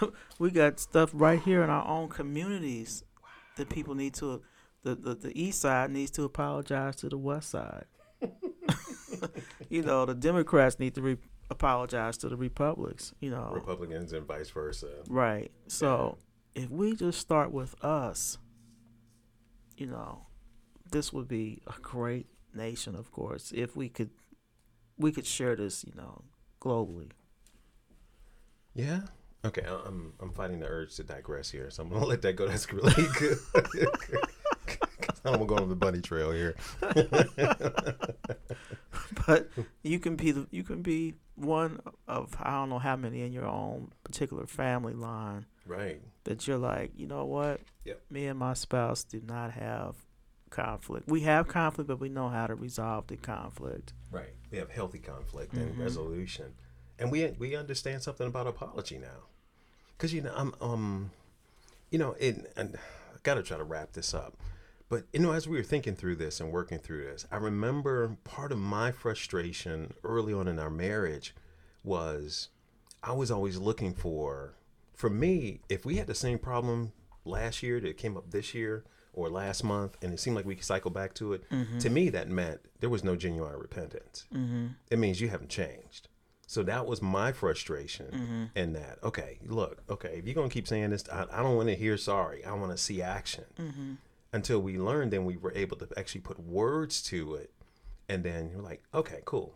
we 0.38 0.50
got 0.50 0.80
stuff 0.80 1.10
right 1.12 1.40
here 1.40 1.62
in 1.62 1.70
our 1.70 1.86
own 1.86 2.08
communities 2.08 3.04
that 3.56 3.68
people 3.68 3.94
need 3.94 4.14
to. 4.14 4.42
The, 4.82 4.94
the 4.94 5.14
the 5.14 5.40
east 5.40 5.60
side 5.60 5.90
needs 5.90 6.10
to 6.12 6.22
apologize 6.22 6.96
to 6.96 7.08
the 7.08 7.18
west 7.18 7.50
side. 7.50 7.86
you 9.68 9.82
know, 9.82 10.04
the 10.06 10.14
Democrats 10.14 10.78
need 10.78 10.94
to 10.94 11.02
re- 11.02 11.16
apologize 11.50 12.16
to 12.18 12.28
the 12.28 12.36
Republicans. 12.36 13.12
You 13.20 13.30
know, 13.30 13.50
Republicans 13.52 14.12
and 14.12 14.26
vice 14.26 14.50
versa. 14.50 14.88
Right. 15.08 15.50
So 15.66 16.18
if 16.54 16.70
we 16.70 16.94
just 16.94 17.20
start 17.20 17.52
with 17.52 17.74
us, 17.84 18.38
you 19.76 19.86
know, 19.86 20.26
this 20.90 21.12
would 21.12 21.28
be 21.28 21.60
a 21.66 21.74
great 21.80 22.26
nation, 22.54 22.94
of 22.94 23.10
course, 23.10 23.52
if 23.54 23.76
we 23.76 23.88
could 23.88 24.10
we 24.98 25.12
could 25.12 25.26
share 25.26 25.56
this, 25.56 25.84
you 25.84 25.92
know, 25.94 26.22
globally. 26.60 27.10
Yeah. 28.74 29.02
Okay, 29.46 29.64
I'm 29.66 30.12
I'm 30.20 30.32
fighting 30.32 30.60
the 30.60 30.66
urge 30.66 30.94
to 30.96 31.04
digress 31.04 31.50
here, 31.50 31.70
so 31.70 31.82
I'm 31.82 31.88
gonna 31.90 32.04
let 32.12 32.22
that 32.22 32.34
go. 32.36 32.46
That's 32.48 32.72
really 32.72 32.92
good. 33.18 33.38
I'm 35.24 35.32
gonna 35.34 35.46
go 35.46 35.56
on 35.56 35.68
the 35.68 35.74
bunny 35.76 36.00
trail 36.00 36.30
here. 36.32 36.54
But 39.26 39.50
you 39.82 39.98
can 39.98 40.16
be 40.16 40.30
the 40.32 40.46
you 40.50 40.62
can 40.62 40.82
be 40.82 41.14
one 41.34 41.80
of 42.08 42.34
I 42.40 42.50
don't 42.52 42.70
know 42.70 42.78
how 42.78 42.96
many 42.96 43.22
in 43.22 43.32
your 43.32 43.44
own 43.46 43.92
particular 44.04 44.46
family 44.46 44.94
line 44.94 45.46
Right. 45.66 46.00
that 46.24 46.46
you're 46.46 46.58
like, 46.58 46.92
you 46.96 47.06
know 47.06 47.24
what? 47.24 47.60
Yep. 47.84 48.00
Me 48.10 48.26
and 48.26 48.38
my 48.38 48.54
spouse 48.54 49.04
do 49.04 49.20
not 49.26 49.52
have 49.52 49.96
conflict. 50.50 51.08
We 51.08 51.20
have 51.22 51.48
conflict, 51.48 51.88
but 51.88 51.98
we 52.00 52.08
know 52.08 52.28
how 52.28 52.46
to 52.46 52.54
resolve 52.54 53.08
the 53.08 53.16
conflict. 53.16 53.92
Right. 54.10 54.34
We 54.50 54.58
have 54.58 54.70
healthy 54.70 54.98
conflict 55.00 55.54
and 55.54 55.74
Mhm. 55.76 55.80
resolution, 55.82 56.54
and 56.98 57.10
we 57.10 57.26
we 57.38 57.54
understand 57.56 58.02
something 58.02 58.26
about 58.26 58.46
apology 58.46 58.98
now, 58.98 59.24
because 59.96 60.12
you 60.12 60.22
know 60.22 60.32
I'm 60.34 60.54
um, 60.60 61.10
you 61.90 61.98
know, 61.98 62.14
it, 62.18 62.52
and 62.56 62.76
I 63.14 63.18
got 63.22 63.34
to 63.34 63.42
try 63.42 63.56
to 63.56 63.64
wrap 63.64 63.92
this 63.92 64.14
up, 64.14 64.34
but 64.88 65.04
you 65.12 65.20
know, 65.20 65.32
as 65.32 65.48
we 65.48 65.56
were 65.56 65.62
thinking 65.62 65.94
through 65.94 66.16
this 66.16 66.40
and 66.40 66.52
working 66.52 66.78
through 66.78 67.04
this, 67.04 67.26
I 67.30 67.36
remember 67.36 68.16
part 68.24 68.52
of 68.52 68.58
my 68.58 68.92
frustration 68.92 69.94
early 70.04 70.32
on 70.32 70.48
in 70.48 70.58
our 70.58 70.70
marriage 70.70 71.34
was 71.84 72.48
I 73.02 73.12
was 73.12 73.30
always 73.30 73.58
looking 73.58 73.94
for, 73.94 74.54
for 74.94 75.10
me, 75.10 75.60
if 75.68 75.84
we 75.84 75.96
had 75.96 76.06
the 76.06 76.14
same 76.14 76.38
problem 76.38 76.92
last 77.24 77.62
year 77.62 77.80
that 77.80 77.96
came 77.96 78.16
up 78.16 78.30
this 78.30 78.54
year 78.54 78.84
or 79.12 79.30
last 79.30 79.64
month, 79.64 79.96
and 80.02 80.12
it 80.12 80.20
seemed 80.20 80.36
like 80.36 80.44
we 80.44 80.54
could 80.56 80.64
cycle 80.64 80.90
back 80.90 81.14
to 81.14 81.32
it, 81.32 81.44
to 81.80 81.88
me 81.90 82.08
that 82.10 82.28
meant 82.28 82.60
there 82.80 82.90
was 82.90 83.02
no 83.02 83.16
genuine 83.16 83.56
repentance. 83.56 84.26
Mm-hmm. 84.34 84.66
It 84.90 84.98
means 84.98 85.20
you 85.20 85.28
haven't 85.28 85.50
changed. 85.50 86.08
So 86.46 86.62
that 86.62 86.86
was 86.86 87.02
my 87.02 87.32
frustration 87.32 88.50
in 88.54 88.72
that. 88.74 88.98
Okay, 89.02 89.38
look, 89.46 89.82
okay, 89.90 90.16
if 90.18 90.26
you're 90.26 90.34
gonna 90.34 90.48
keep 90.48 90.68
saying 90.68 90.90
this, 90.90 91.04
I, 91.12 91.24
I 91.32 91.42
don't 91.42 91.56
want 91.56 91.68
to 91.68 91.74
hear 91.74 91.96
sorry. 91.96 92.44
I 92.44 92.52
want 92.52 92.70
to 92.72 92.78
see 92.78 93.02
action. 93.02 93.44
Mm-hmm. 93.58 93.92
Until 94.32 94.60
we 94.60 94.78
learned, 94.78 95.12
then 95.12 95.24
we 95.24 95.36
were 95.36 95.52
able 95.54 95.76
to 95.78 95.88
actually 95.96 96.20
put 96.20 96.38
words 96.38 97.02
to 97.04 97.34
it, 97.36 97.50
and 98.08 98.22
then 98.22 98.48
you're 98.50 98.60
like, 98.62 98.82
okay, 98.94 99.20
cool, 99.24 99.54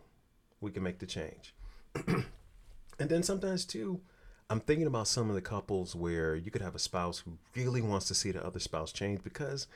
we 0.59 0.71
can 0.71 0.83
make 0.83 0.99
the 0.99 1.05
change. 1.05 1.53
and 2.07 3.09
then 3.09 3.23
sometimes 3.23 3.65
too, 3.65 4.01
I'm 4.49 4.59
thinking 4.59 4.87
about 4.87 5.07
some 5.07 5.29
of 5.29 5.35
the 5.35 5.41
couples 5.41 5.95
where 5.95 6.35
you 6.35 6.51
could 6.51 6.61
have 6.61 6.75
a 6.75 6.79
spouse 6.79 7.19
who 7.19 7.37
really 7.55 7.81
wants 7.81 8.07
to 8.07 8.15
see 8.15 8.31
the 8.31 8.45
other 8.45 8.59
spouse 8.59 8.91
change 8.91 9.23
because 9.23 9.67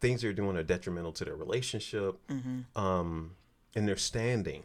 things 0.00 0.22
they're 0.22 0.32
doing 0.32 0.56
are 0.56 0.62
detrimental 0.62 1.12
to 1.12 1.24
their 1.24 1.36
relationship, 1.36 2.16
Mm-hmm. 2.28 2.78
um, 2.80 3.32
and 3.74 3.86
their 3.88 3.96
standing, 3.96 4.62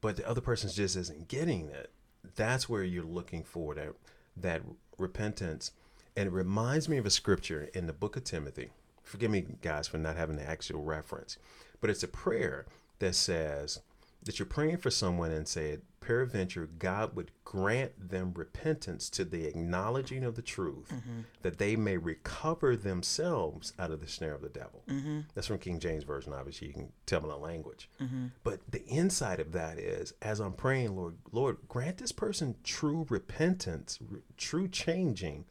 but 0.00 0.16
the 0.16 0.28
other 0.28 0.40
person 0.40 0.70
just 0.70 0.96
isn't 0.96 1.28
getting 1.28 1.68
it. 1.68 1.90
That's 2.34 2.68
where 2.68 2.82
you're 2.82 3.04
looking 3.04 3.42
for 3.42 3.74
that 3.74 3.94
that 4.36 4.62
repentance, 4.98 5.72
and 6.16 6.26
it 6.28 6.32
reminds 6.32 6.88
me 6.88 6.98
of 6.98 7.06
a 7.06 7.10
scripture 7.10 7.68
in 7.74 7.86
the 7.86 7.92
book 7.92 8.16
of 8.16 8.24
Timothy. 8.24 8.70
Forgive 9.02 9.30
me, 9.30 9.46
guys, 9.62 9.88
for 9.88 9.98
not 9.98 10.16
having 10.16 10.36
the 10.36 10.48
actual 10.48 10.82
reference, 10.82 11.38
but 11.80 11.90
it's 11.90 12.02
a 12.02 12.08
prayer 12.08 12.66
that 12.98 13.14
says, 13.14 13.80
that 14.26 14.38
you're 14.38 14.46
praying 14.46 14.76
for 14.76 14.90
someone 14.90 15.30
and 15.30 15.48
said, 15.48 15.82
peradventure, 16.00 16.68
God 16.78 17.16
would 17.16 17.32
grant 17.44 18.10
them 18.10 18.32
repentance 18.34 19.08
to 19.10 19.24
the 19.24 19.44
acknowledging 19.44 20.22
of 20.22 20.36
the 20.36 20.42
truth, 20.42 20.92
mm-hmm. 20.92 21.20
that 21.42 21.58
they 21.58 21.74
may 21.74 21.96
recover 21.96 22.76
themselves 22.76 23.72
out 23.78 23.90
of 23.90 24.00
the 24.00 24.06
snare 24.06 24.34
of 24.34 24.42
the 24.42 24.48
devil. 24.48 24.82
Mm-hmm. 24.88 25.20
That's 25.34 25.46
from 25.46 25.58
King 25.58 25.80
James 25.80 26.04
Version, 26.04 26.32
obviously. 26.32 26.68
You 26.68 26.74
can 26.74 26.92
tell 27.06 27.22
me 27.22 27.28
the 27.28 27.36
language. 27.36 27.88
Mm-hmm. 28.00 28.26
But 28.44 28.60
the 28.70 28.84
inside 28.86 29.40
of 29.40 29.52
that 29.52 29.78
is, 29.78 30.12
as 30.22 30.38
I'm 30.38 30.52
praying, 30.52 30.94
Lord, 30.94 31.16
Lord, 31.32 31.56
grant 31.68 31.98
this 31.98 32.12
person 32.12 32.56
true 32.62 33.06
repentance, 33.08 33.98
r- 34.12 34.20
true 34.36 34.68
changing, 34.68 35.44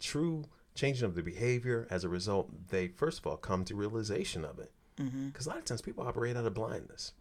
true 0.00 0.44
changing 0.74 1.04
of 1.04 1.14
the 1.14 1.22
behavior. 1.22 1.86
As 1.90 2.04
a 2.04 2.08
result, 2.08 2.68
they 2.68 2.88
first 2.88 3.18
of 3.18 3.26
all 3.26 3.36
come 3.36 3.64
to 3.64 3.74
realization 3.74 4.44
of 4.44 4.58
it. 4.58 4.72
Because 4.96 5.46
a 5.46 5.50
lot 5.50 5.58
of 5.58 5.64
times 5.64 5.80
people 5.80 6.06
operate 6.06 6.36
out 6.36 6.44
of 6.44 6.54
blindness. 6.54 7.12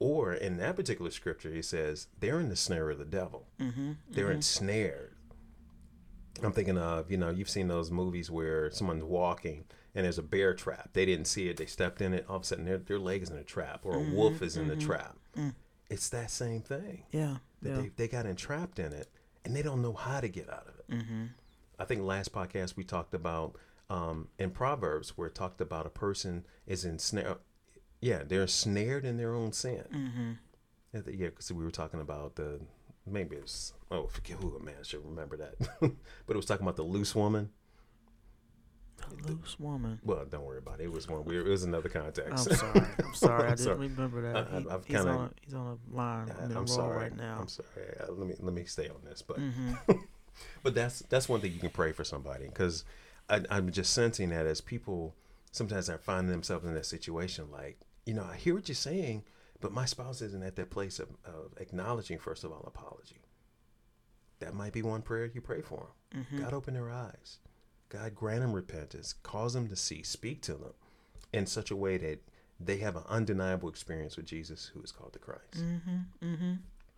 Or 0.00 0.32
in 0.32 0.56
that 0.56 0.76
particular 0.76 1.10
scripture, 1.10 1.52
he 1.52 1.62
says 1.62 2.08
they're 2.18 2.40
in 2.40 2.48
the 2.48 2.56
snare 2.56 2.90
of 2.90 2.98
the 2.98 3.04
devil. 3.04 3.46
Mm-hmm. 3.60 3.92
They're 4.10 4.24
mm-hmm. 4.24 4.34
ensnared. 4.36 5.14
I'm 6.42 6.52
thinking 6.52 6.78
of, 6.78 7.10
you 7.10 7.18
know, 7.18 7.30
you've 7.30 7.50
seen 7.50 7.68
those 7.68 7.90
movies 7.90 8.30
where 8.30 8.70
someone's 8.70 9.04
walking 9.04 9.66
and 9.94 10.04
there's 10.04 10.18
a 10.18 10.22
bear 10.22 10.54
trap. 10.54 10.90
They 10.94 11.04
didn't 11.04 11.26
see 11.26 11.48
it, 11.48 11.58
they 11.58 11.66
stepped 11.66 12.00
in 12.00 12.14
it, 12.14 12.24
all 12.28 12.36
of 12.36 12.42
a 12.42 12.44
sudden 12.46 12.64
their, 12.64 12.78
their 12.78 12.98
leg 12.98 13.22
is 13.22 13.30
in 13.30 13.36
a 13.36 13.44
trap, 13.44 13.80
or 13.84 13.94
a 13.94 13.98
mm-hmm. 13.98 14.14
wolf 14.14 14.40
is 14.40 14.56
in 14.56 14.68
the 14.68 14.76
trap. 14.76 15.16
Mm. 15.36 15.54
It's 15.90 16.08
that 16.10 16.30
same 16.30 16.62
thing. 16.62 17.04
Yeah. 17.10 17.36
Yeah. 17.60 17.76
they, 17.76 17.90
they 17.96 18.08
got 18.08 18.24
entrapped 18.24 18.78
in 18.78 18.92
it 18.92 19.08
and 19.44 19.54
they 19.54 19.62
don't 19.62 19.82
know 19.82 19.92
how 19.92 20.20
to 20.20 20.28
get 20.28 20.48
out 20.48 20.66
of 20.66 20.78
it. 20.78 21.04
I 21.78 21.84
think 21.84 22.02
last 22.02 22.32
podcast 22.32 22.76
we 22.76 22.84
talked 22.84 23.14
about 23.14 23.56
um, 23.88 24.28
in 24.38 24.50
Proverbs 24.50 25.16
where 25.16 25.28
it 25.28 25.34
talked 25.34 25.60
about 25.60 25.86
a 25.86 25.90
person 25.90 26.44
is 26.66 26.84
ensnared. 26.84 27.38
Yeah, 28.00 28.22
they're 28.26 28.46
snared 28.46 29.04
in 29.04 29.16
their 29.16 29.34
own 29.34 29.52
sin. 29.52 29.84
Mm-hmm. 29.92 30.30
Yeah, 31.10 31.26
because 31.28 31.52
we 31.52 31.62
were 31.64 31.70
talking 31.70 32.00
about 32.00 32.36
the 32.36 32.60
maybe 33.06 33.36
it's 33.36 33.72
oh 33.90 34.06
forget 34.06 34.36
who 34.40 34.54
a 34.56 34.60
man 34.62 34.74
I 34.80 34.82
should 34.82 35.04
remember 35.04 35.36
that, 35.38 35.54
but 35.80 35.90
it 36.28 36.36
was 36.36 36.46
talking 36.46 36.64
about 36.64 36.76
the 36.76 36.82
loose 36.82 37.14
woman. 37.14 37.50
The 39.24 39.32
loose 39.32 39.58
woman. 39.58 39.98
Well, 40.04 40.24
don't 40.28 40.44
worry 40.44 40.58
about 40.58 40.80
it. 40.80 40.84
It 40.84 40.92
was 40.92 41.08
one 41.08 41.24
weird. 41.24 41.46
It 41.46 41.50
was 41.50 41.64
another 41.64 41.88
context. 41.88 42.50
I'm 42.50 42.56
sorry. 42.56 42.86
I'm 43.02 43.14
sorry. 43.14 43.44
I 43.44 43.48
didn't 43.50 43.58
sorry. 43.60 43.76
remember 43.78 44.20
that. 44.22 44.36
I- 44.36 44.40
I've- 44.56 44.62
He- 44.64 44.70
I've 44.70 44.84
he's, 44.86 44.96
kinda- 44.96 45.12
on 45.12 45.24
a, 45.26 45.30
he's 45.40 45.54
on 45.54 45.66
a 45.92 45.96
line. 45.96 46.32
I'm 46.38 46.50
in 46.50 46.56
a 46.56 46.60
I'm 46.60 46.66
sorry. 46.66 46.96
right 46.96 47.16
now. 47.16 47.38
I'm 47.40 47.48
sorry. 47.48 47.68
Let 48.08 48.26
me 48.28 48.34
let 48.40 48.52
me 48.54 48.64
stay 48.64 48.88
on 48.88 49.00
this, 49.04 49.22
but 49.22 49.38
Mm-hmm. 49.38 49.92
but 50.62 50.74
that's 50.74 51.00
that's 51.08 51.28
one 51.28 51.40
thing 51.40 51.52
you 51.52 51.60
can 51.60 51.70
pray 51.70 51.92
for 51.92 52.04
somebody 52.04 52.46
because 52.46 52.84
I'm 53.28 53.70
just 53.70 53.92
sensing 53.92 54.30
that 54.30 54.46
as 54.46 54.60
people 54.60 55.14
sometimes 55.52 55.88
are 55.88 55.98
finding 55.98 56.30
themselves 56.30 56.64
in 56.66 56.74
that 56.74 56.86
situation, 56.86 57.46
like 57.50 57.78
you 58.06 58.14
know, 58.14 58.24
I 58.30 58.36
hear 58.36 58.54
what 58.54 58.68
you're 58.68 58.74
saying, 58.74 59.24
but 59.60 59.72
my 59.72 59.84
spouse 59.84 60.22
isn't 60.22 60.42
at 60.42 60.56
that 60.56 60.70
place 60.70 60.98
of, 60.98 61.08
of 61.24 61.52
acknowledging 61.58 62.18
first 62.18 62.44
of 62.44 62.52
all 62.52 62.64
apology. 62.66 63.20
That 64.40 64.54
might 64.54 64.72
be 64.72 64.82
one 64.82 65.02
prayer 65.02 65.26
you 65.32 65.40
pray 65.40 65.60
for 65.60 65.88
them. 66.12 66.24
Mm-hmm. 66.24 66.42
God 66.42 66.54
open 66.54 66.74
their 66.74 66.90
eyes. 66.90 67.38
God 67.90 68.14
grant 68.14 68.40
them 68.40 68.52
repentance. 68.52 69.14
Cause 69.22 69.52
them 69.52 69.68
to 69.68 69.76
see. 69.76 70.02
Speak 70.02 70.40
to 70.42 70.54
them 70.54 70.72
in 71.32 71.44
such 71.46 71.70
a 71.70 71.76
way 71.76 71.98
that 71.98 72.20
they 72.58 72.78
have 72.78 72.96
an 72.96 73.02
undeniable 73.08 73.68
experience 73.68 74.16
with 74.16 74.26
Jesus, 74.26 74.70
who 74.72 74.82
is 74.82 74.92
called 74.92 75.12
the 75.12 75.18
Christ. 75.18 75.58
Mm-hmm. 75.58 76.26
Mm-hmm. 76.26 76.52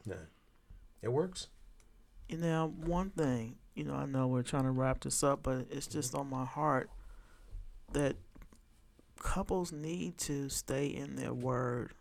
Yeah. 0.07 0.15
It 1.03 1.13
works. 1.13 1.49
You 2.29 2.39
know, 2.39 2.73
one 2.85 3.11
thing, 3.11 3.57
you 3.75 3.85
know, 3.85 3.95
I 3.95 4.07
know 4.07 4.27
we're 4.29 4.43
trying 4.43 4.65
to 4.65 4.71
wrap 4.71 5.01
this 5.03 5.23
up, 5.23 5.43
but 5.43 5.67
it's 5.71 5.87
Mm-hmm. 5.89 5.99
just 5.99 6.15
on 6.15 6.31
my 6.31 6.45
heart 6.45 6.91
that 7.93 8.17
couples 9.23 9.73
need 9.73 10.19
to 10.19 10.49
stay 10.49 10.87
in 10.87 11.17
their 11.17 11.33
word, 11.33 11.95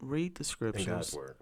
read 0.00 0.34
the 0.36 0.40
In 0.40 0.44
scriptures, 0.44 0.86
God's 0.86 1.14
word. 1.14 1.36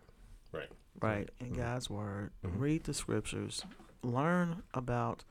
Right. 0.53 0.70
right? 1.01 1.31
In 1.40 1.53
Mhm. 1.53 1.57
God's 1.57 1.90
word, 1.90 2.33
Mhm. 2.42 2.59
read 2.61 2.85
the 2.85 2.94
scriptures, 2.94 3.64
learn 4.03 4.62
about 4.75 5.25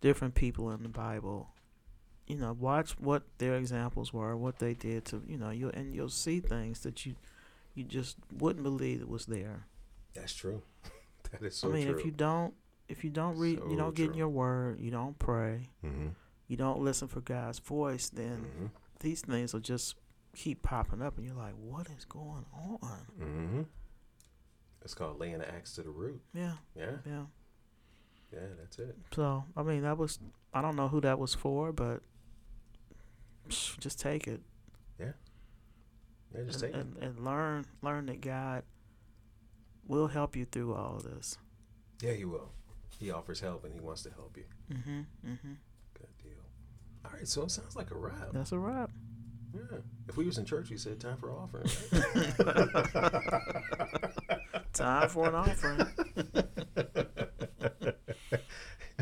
different 0.00 0.34
people 0.34 0.70
in 0.70 0.82
the 0.82 0.88
Bible. 0.88 1.50
You 2.26 2.36
know, 2.36 2.52
watch 2.52 2.98
what 2.98 3.22
their 3.38 3.56
examples 3.56 4.12
were, 4.12 4.36
what 4.36 4.58
they 4.58 4.74
did 4.74 5.04
to, 5.06 5.22
you 5.26 5.38
know, 5.38 5.50
you 5.50 5.70
and 5.70 5.94
you'll 5.94 6.08
see 6.08 6.40
things 6.40 6.80
that 6.80 7.06
you 7.06 7.16
you 7.74 7.84
just 7.84 8.16
wouldn't 8.32 8.62
believe 8.62 9.00
it 9.02 9.08
was 9.08 9.26
there. 9.26 9.66
That's 10.14 10.32
true. 10.32 10.62
that 11.30 11.42
is 11.42 11.56
so 11.56 11.68
I 11.68 11.72
mean, 11.72 11.86
true. 11.88 11.98
if 11.98 12.04
you 12.04 12.10
don't 12.10 12.54
if 12.88 13.04
you 13.04 13.10
don't 13.10 13.36
read, 13.38 13.58
So 13.58 13.68
you 13.70 13.76
don't 13.76 13.94
get 13.94 14.10
in 14.10 14.14
your 14.14 14.28
word, 14.28 14.80
you 14.80 14.90
don't 14.90 15.18
pray, 15.18 15.70
mm-hmm. 15.84 16.08
you 16.48 16.56
don't 16.56 16.80
listen 16.80 17.08
for 17.08 17.20
God's 17.20 17.58
voice, 17.58 18.08
then 18.08 18.44
Mm-hmm. 18.44 18.66
These 19.00 19.20
things 19.20 19.52
will 19.52 19.60
just 19.60 19.94
keep 20.34 20.62
popping 20.62 21.02
up, 21.02 21.16
and 21.16 21.26
you're 21.26 21.34
like, 21.36 21.54
what 21.58 21.86
is 21.96 22.04
going 22.04 22.44
on? 22.54 23.06
Mm-hmm. 23.20 23.62
It's 24.82 24.94
called 24.94 25.18
laying 25.18 25.38
the 25.38 25.48
axe 25.52 25.74
to 25.74 25.82
the 25.82 25.90
root. 25.90 26.20
Yeah, 26.34 26.52
Yeah. 26.76 26.92
yeah. 27.06 27.22
Yeah, 28.32 28.40
that's 28.58 28.78
it. 28.78 28.96
So 29.14 29.44
I 29.56 29.62
mean, 29.62 29.82
that 29.82 29.96
was 29.98 30.18
I 30.52 30.60
don't 30.60 30.76
know 30.76 30.88
who 30.88 31.00
that 31.02 31.18
was 31.18 31.34
for, 31.34 31.72
but 31.72 32.02
psh, 33.48 33.78
just 33.78 34.00
take 34.00 34.26
it 34.26 34.40
Yeah, 34.98 35.12
Yeah, 36.34 36.42
just 36.44 36.62
and, 36.62 36.72
take 36.74 36.80
it. 36.80 36.86
and, 36.86 36.96
and 37.02 37.24
learn 37.24 37.66
learn 37.82 38.06
that 38.06 38.20
God 38.20 38.64
will 39.86 40.08
help 40.08 40.34
you 40.34 40.44
through 40.44 40.74
all 40.74 40.96
of 40.96 41.04
this. 41.04 41.38
Yeah, 42.02 42.12
he 42.12 42.24
will. 42.24 42.50
He 42.98 43.10
offers 43.10 43.40
help 43.40 43.64
and 43.64 43.72
he 43.72 43.80
wants 43.80 44.02
to 44.02 44.10
help 44.10 44.36
you. 44.36 44.44
Mm-hmm. 44.72 45.00
Mm-hmm. 45.30 45.32
Good 45.32 45.48
deal. 45.52 45.65
All 47.06 47.12
right, 47.16 47.28
so 47.28 47.42
it 47.42 47.50
sounds 47.50 47.76
like 47.76 47.90
a 47.92 47.96
wrap. 47.96 48.32
That's 48.32 48.52
a 48.52 48.58
wrap. 48.58 48.90
Yeah. 49.54 49.78
If 50.08 50.16
we 50.16 50.24
was 50.24 50.38
in 50.38 50.44
church, 50.44 50.70
we 50.70 50.76
said 50.76 50.98
time 51.00 51.16
for 51.16 51.30
offering. 51.32 51.68
Right? 51.92 52.34
Time 54.72 55.08
for 55.08 55.28
an 55.28 55.34
offering. 55.34 55.86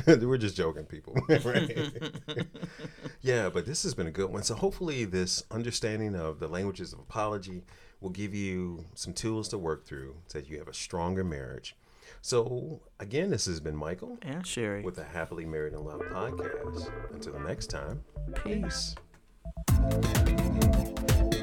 We're 0.28 0.38
just 0.38 0.56
joking, 0.56 0.84
people. 0.84 1.14
right? 1.44 1.92
yeah, 3.22 3.48
but 3.48 3.66
this 3.66 3.82
has 3.82 3.94
been 3.94 4.06
a 4.06 4.12
good 4.12 4.30
one. 4.30 4.42
So 4.44 4.54
hopefully, 4.54 5.04
this 5.04 5.42
understanding 5.50 6.14
of 6.14 6.38
the 6.38 6.46
languages 6.46 6.92
of 6.92 7.00
apology 7.00 7.64
will 8.00 8.10
give 8.10 8.34
you 8.34 8.84
some 8.94 9.14
tools 9.14 9.48
to 9.48 9.58
work 9.58 9.86
through 9.86 10.14
so 10.28 10.38
that 10.38 10.48
you 10.48 10.58
have 10.58 10.68
a 10.68 10.74
stronger 10.74 11.24
marriage. 11.24 11.74
So 12.26 12.80
again, 13.00 13.28
this 13.28 13.44
has 13.44 13.60
been 13.60 13.76
Michael 13.76 14.16
and 14.22 14.46
Sherry. 14.46 14.80
with 14.80 14.94
the 14.94 15.04
Happily 15.04 15.44
Married 15.44 15.74
in 15.74 15.84
Love 15.84 16.00
podcast. 16.00 16.90
Until 17.12 17.34
the 17.34 17.40
next 17.40 17.66
time, 17.66 18.02
Peace. 18.42 18.94
peace. 19.68 21.33